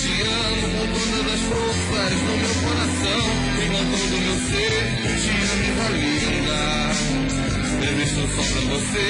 Te 0.00 0.14
amo 0.22 0.66
com 0.72 0.86
todas 0.92 1.26
as 1.32 1.40
forças 1.40 2.14
do 2.18 2.32
meu 2.42 2.54
coração 2.64 3.22
e 3.60 3.66
com 3.70 3.82
todo 3.90 4.14
meu 4.18 4.36
ser. 4.48 4.82
Te 5.22 5.32
amo, 5.52 5.64
Isa 5.70 5.88
linda. 6.02 6.62
Existo 7.88 8.22
só 8.34 8.42
pra 8.42 8.62
você. 8.74 9.08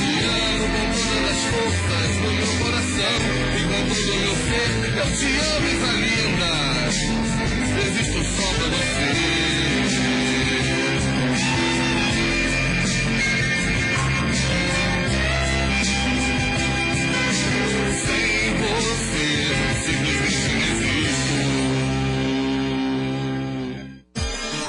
Te 0.00 0.12
amo 0.26 0.66
com 0.72 0.86
todas 0.98 1.24
as 1.30 1.40
forças 1.52 2.10
do 2.16 2.28
meu 2.32 2.50
coração 2.58 3.16
e 3.56 3.62
com 3.70 3.82
todo 3.94 4.12
meu 4.22 4.34
ser. 4.44 4.70
Eu 4.98 5.08
te 5.18 5.30
amo, 5.38 5.66
Isa 5.68 5.92
linda. 6.02 6.52
Existo 7.86 8.18
só 8.24 8.46
pra 8.54 8.66
você. 8.68 9.41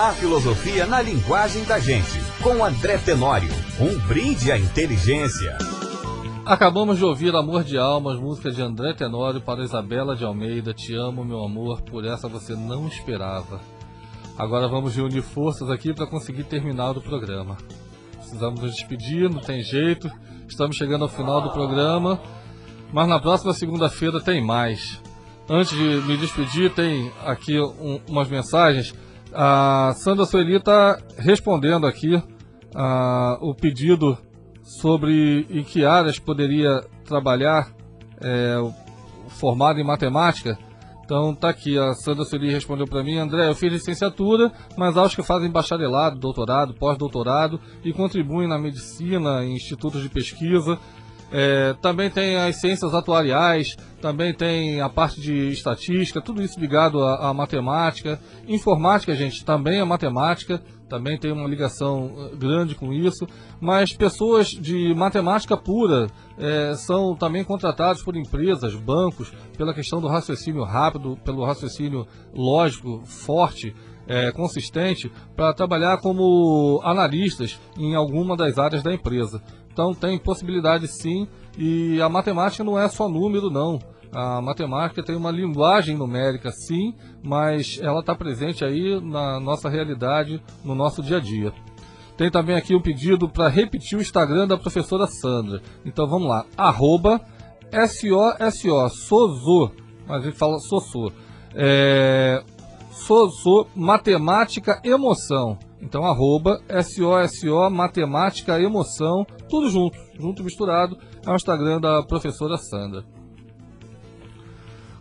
A 0.04 0.12
filosofia 0.12 0.86
na 0.86 1.01
linguagem 1.01 1.64
da 1.64 1.80
gente, 1.80 2.20
com 2.41 2.62
André 2.62 2.97
Tenório. 2.97 3.47
Um 3.80 3.97
brinde 4.06 4.51
à 4.51 4.58
inteligência. 4.60 5.58
Acabamos 6.45 6.97
de 6.97 7.06
ouvir 7.06 7.34
Amor 7.34 7.64
de 7.64 7.78
Almas, 7.78 8.20
música 8.20 8.51
de 8.51 8.62
André 8.62 8.93
Tenório 8.93 9.39
para 9.39 9.64
Isabela 9.64 10.14
de 10.14 10.26
Almeida. 10.26 10.74
Te 10.74 10.93
amo, 10.93 11.24
meu 11.24 11.41
amor, 11.41 11.82
por 11.84 12.04
essa 12.04 12.28
você 12.28 12.54
não 12.54 12.86
esperava. 12.86 13.62
Agora 14.38 14.68
vamos 14.68 14.93
reunir 14.93 15.22
forças 15.22 15.70
aqui 15.70 15.93
para 15.93 16.06
conseguir 16.06 16.43
terminar 16.43 16.97
o 16.97 17.01
programa. 17.01 17.56
Precisamos 18.18 18.60
nos 18.60 18.76
despedir, 18.76 19.30
não 19.30 19.39
tem 19.39 19.64
jeito. 19.64 20.12
Estamos 20.49 20.76
chegando 20.76 21.04
ao 21.04 21.10
final 21.10 21.39
do 21.39 21.51
programa, 21.51 22.20
mas 22.91 23.08
na 23.08 23.22
próxima 23.22 23.54
segunda-feira 23.54 24.20
tem 24.20 24.43
mais. 24.45 25.01
Antes 25.49 25.72
de 25.78 25.84
me 26.06 26.18
despedir, 26.18 26.74
tem 26.74 27.10
aqui 27.26 27.58
um- 27.58 28.01
umas 28.10 28.28
mensagens. 28.28 28.93
A 29.34 29.94
Sandra 29.96 30.26
Sueli 30.26 30.56
está 30.56 30.98
respondendo 31.18 31.88
aqui 31.88 32.22
ah, 32.76 33.38
o 33.42 33.54
pedido 33.56 34.18
sobre 34.62 35.46
em 35.50 35.64
que 35.64 35.86
áreas 35.86 36.20
poderia 36.20 36.82
trabalhar 37.06 37.70
é, 38.22 38.56
formado 39.28 39.80
em 39.80 39.84
matemática. 39.84 40.58
Então 41.04 41.36
tá 41.36 41.50
aqui, 41.50 41.78
a 41.78 41.94
Sandra 41.94 42.24
Sueli 42.24 42.50
respondeu 42.50 42.88
para 42.88 43.04
mim, 43.04 43.18
André, 43.18 43.50
eu 43.50 43.56
fiz 43.56 43.72
licenciatura, 43.72 44.52
mas 44.78 44.96
aos 44.96 45.14
que 45.14 45.22
fazem 45.22 45.52
bacharelado, 45.52 46.18
doutorado, 46.18 46.74
pós-doutorado 46.74 47.60
e 47.84 47.92
contribuem 47.92 48.48
na 48.48 48.58
medicina, 48.58 49.44
em 49.44 49.54
institutos 49.54 50.02
de 50.02 50.10
pesquisa. 50.10 50.80
É, 51.36 51.74
também 51.82 52.12
tem 52.12 52.36
as 52.36 52.62
ciências 52.62 52.94
atuariais, 52.94 53.76
também 54.00 54.32
tem 54.36 54.80
a 54.82 54.88
parte 54.88 55.20
de 55.20 55.50
estatística, 55.50 56.22
tudo 56.22 56.44
isso 56.44 56.60
ligado 56.60 57.04
à, 57.04 57.30
à 57.30 57.34
matemática. 57.34 58.20
Informática, 58.48 59.16
gente, 59.16 59.44
também 59.44 59.80
é 59.80 59.84
matemática, 59.84 60.62
também 60.88 61.18
tem 61.18 61.32
uma 61.32 61.48
ligação 61.50 62.12
eh, 62.16 62.36
grande 62.36 62.76
com 62.76 62.94
isso. 62.94 63.26
Mas 63.60 63.92
pessoas 63.94 64.50
de 64.50 64.94
matemática 64.94 65.58
pura 65.58 66.06
eh, 66.38 66.76
são 66.76 67.16
também 67.16 67.44
contratadas 67.44 68.04
por 68.04 68.16
empresas, 68.16 68.76
bancos, 68.76 69.34
pela 69.58 69.74
questão 69.74 70.00
do 70.00 70.08
raciocínio 70.08 70.64
rápido, 70.64 71.18
pelo 71.26 71.44
raciocínio 71.44 72.06
lógico, 72.32 73.02
forte. 73.06 73.74
eh, 74.08 74.32
consistente 74.32 75.12
para 75.36 75.54
trabalhar 75.54 75.98
como 75.98 76.82
analistas 76.84 77.60
em 77.78 77.96
alguma 77.96 78.36
das 78.36 78.58
áreas 78.58 78.84
da 78.84 78.94
empresa. 78.94 79.42
Então 79.74 79.94
tem 79.94 80.20
possibilidade 80.20 80.88
sim, 80.88 81.28
e 81.58 82.00
a 82.00 82.08
matemática 82.08 82.64
não 82.64 82.80
é 82.80 82.88
só 82.88 83.10
número 83.10 83.50
não. 83.50 83.80
A 84.12 84.40
matemática 84.40 85.02
tem 85.02 85.16
uma 85.16 85.32
linguagem 85.32 85.98
numérica 85.98 86.52
sim, 86.52 86.94
mas 87.24 87.80
ela 87.82 88.00
está 88.00 88.14
presente 88.14 88.64
aí 88.64 89.02
na 89.02 89.40
nossa 89.40 89.68
realidade, 89.68 90.40
no 90.64 90.76
nosso 90.76 91.02
dia 91.02 91.18
a 91.18 91.20
dia. 91.20 91.52
Tem 92.16 92.30
também 92.30 92.56
aqui 92.56 92.76
um 92.76 92.82
pedido 92.82 93.28
para 93.28 93.48
repetir 93.48 93.98
o 93.98 94.02
Instagram 94.02 94.48
da 94.48 94.56
professora 94.56 95.08
Sandra. 95.08 95.60
Então 95.84 96.08
vamos 96.08 96.30
lá, 96.30 96.46
arroba 96.56 97.20
S-O-S-O, 97.72 98.90
Sozo, 98.90 99.72
mas 100.08 100.22
a 100.22 100.26
gente 100.26 100.38
fala 100.38 100.60
Sossô. 100.60 101.12
É, 101.56 102.44
Matemática 103.76 104.80
Emoção. 104.84 105.58
Então, 105.84 106.06
arroba 106.06 106.62
S-O-S-O 106.70 107.70
Matemática 107.70 108.60
Emoção, 108.60 109.26
tudo 109.50 109.70
junto, 109.70 109.98
junto 110.18 110.44
misturado, 110.44 110.98
é 111.26 111.30
o 111.30 111.36
Instagram 111.36 111.82
da 111.82 112.02
professora 112.02 112.58
Sandra. 112.58 113.04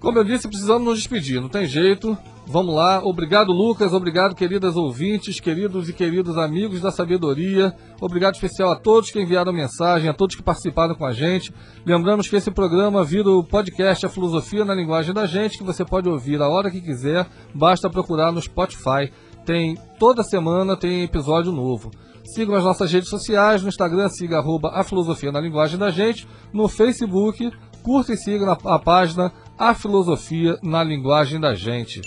Como 0.01 0.19
eu 0.19 0.25
disse, 0.25 0.49
precisamos 0.49 0.85
nos 0.85 0.99
despedir, 0.99 1.41
não 1.41 1.49
tem 1.49 1.65
jeito. 1.65 2.19
Vamos 2.45 2.75
lá. 2.75 3.01
Obrigado, 3.05 3.53
Lucas. 3.53 3.93
Obrigado, 3.93 4.35
queridas 4.35 4.75
ouvintes, 4.75 5.39
queridos 5.39 5.89
e 5.89 5.93
queridos 5.93 6.37
amigos 6.37 6.81
da 6.81 6.91
sabedoria. 6.91 7.73
Obrigado 8.01 8.35
especial 8.35 8.73
a 8.73 8.77
todos 8.77 9.13
que 9.13 9.21
enviaram 9.21 9.53
mensagem, 9.53 10.11
a 10.11 10.13
todos 10.13 10.35
que 10.35 10.43
participaram 10.43 10.97
com 10.97 11.07
a 11.07 11.13
gente. 11.13 11.55
Lembramos 11.87 12.29
que 12.29 12.35
esse 12.35 12.51
programa 12.51 13.05
vira 13.05 13.31
o 13.31 13.45
podcast 13.45 14.05
A 14.05 14.09
Filosofia 14.09 14.65
na 14.65 14.75
Linguagem 14.75 15.15
da 15.15 15.25
Gente, 15.25 15.57
que 15.57 15.65
você 15.65 15.85
pode 15.85 16.09
ouvir 16.09 16.43
a 16.43 16.49
hora 16.49 16.69
que 16.69 16.81
quiser. 16.81 17.29
Basta 17.55 17.89
procurar 17.89 18.33
no 18.33 18.43
Spotify. 18.43 19.13
Tem 19.45 19.77
toda 19.99 20.23
semana 20.23 20.77
tem 20.77 21.03
episódio 21.03 21.53
novo. 21.53 21.91
Sigam 22.25 22.55
as 22.55 22.65
nossas 22.65 22.93
redes 22.93 23.09
sociais, 23.09 23.63
no 23.63 23.69
Instagram 23.69 24.09
siga 24.09 24.39
arroba 24.39 24.71
a 24.73 24.85
filosofia 24.85 25.33
na 25.33 25.41
linguagem 25.41 25.79
da 25.79 25.91
gente, 25.91 26.27
no 26.53 26.69
Facebook, 26.69 27.51
curta 27.83 28.13
e 28.13 28.17
siga 28.17 28.53
a 28.65 28.79
página 28.79 29.33
A 29.59 29.75
Filosofia 29.75 30.59
na 30.63 30.83
Linguagem 30.83 31.41
da 31.41 31.55
Gente. 31.55 32.01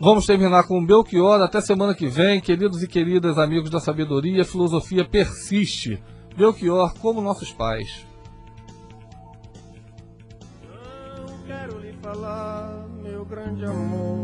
Vamos 0.00 0.26
terminar 0.26 0.64
com 0.64 0.78
o 0.78 0.86
Belchior. 0.86 1.40
Até 1.40 1.60
semana 1.60 1.94
que 1.94 2.06
vem, 2.08 2.40
queridos 2.40 2.82
e 2.82 2.88
queridas 2.88 3.38
amigos 3.38 3.70
da 3.70 3.80
sabedoria, 3.80 4.42
a 4.42 4.44
filosofia 4.44 5.04
persiste. 5.04 6.02
Belchior, 6.36 6.94
como 6.98 7.20
nossos 7.20 7.52
pais. 7.52 8.06
Quero 11.46 11.78
lhe 11.78 11.92
falar, 12.02 12.88
meu 13.02 13.24
grande 13.24 13.64
amor. 13.64 14.23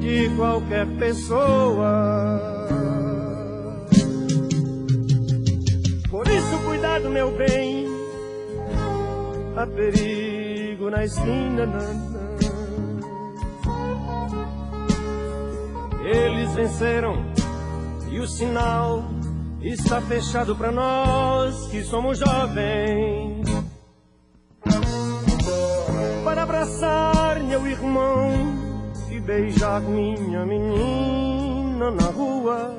de 0.00 0.30
qualquer 0.34 0.86
pessoa. 0.98 2.40
Por 6.10 6.26
isso, 6.26 6.58
cuidado, 6.64 7.10
meu 7.10 7.30
bem, 7.36 7.86
há 9.56 9.66
perigo 9.66 10.90
na 10.90 11.04
esquina. 11.04 11.68
Eles 16.02 16.52
venceram 16.54 17.14
e 18.10 18.18
o 18.18 18.26
sinal 18.26 19.04
está 19.62 20.00
fechado 20.00 20.56
para 20.56 20.72
nós 20.72 21.66
que 21.68 21.84
somos 21.84 22.18
jovens. 22.18 23.46
Para 26.24 26.42
abraçar 26.42 27.40
meu 27.44 27.66
irmão 27.66 28.59
beijar 29.20 29.80
minha 29.82 30.44
menina 30.44 31.90
na 31.90 32.06
rua. 32.10 32.74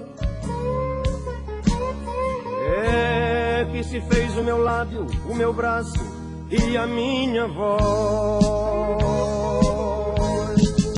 É 2.74 3.68
que 3.72 3.84
se 3.84 4.02
fez 4.02 4.38
o 4.38 4.44
meu 4.44 4.58
lábio, 4.58 5.06
o 5.30 5.36
meu 5.36 5.54
braço 5.54 6.00
e 6.50 6.78
a 6.78 6.86
minha 6.86 7.48
voz. 7.48 9.41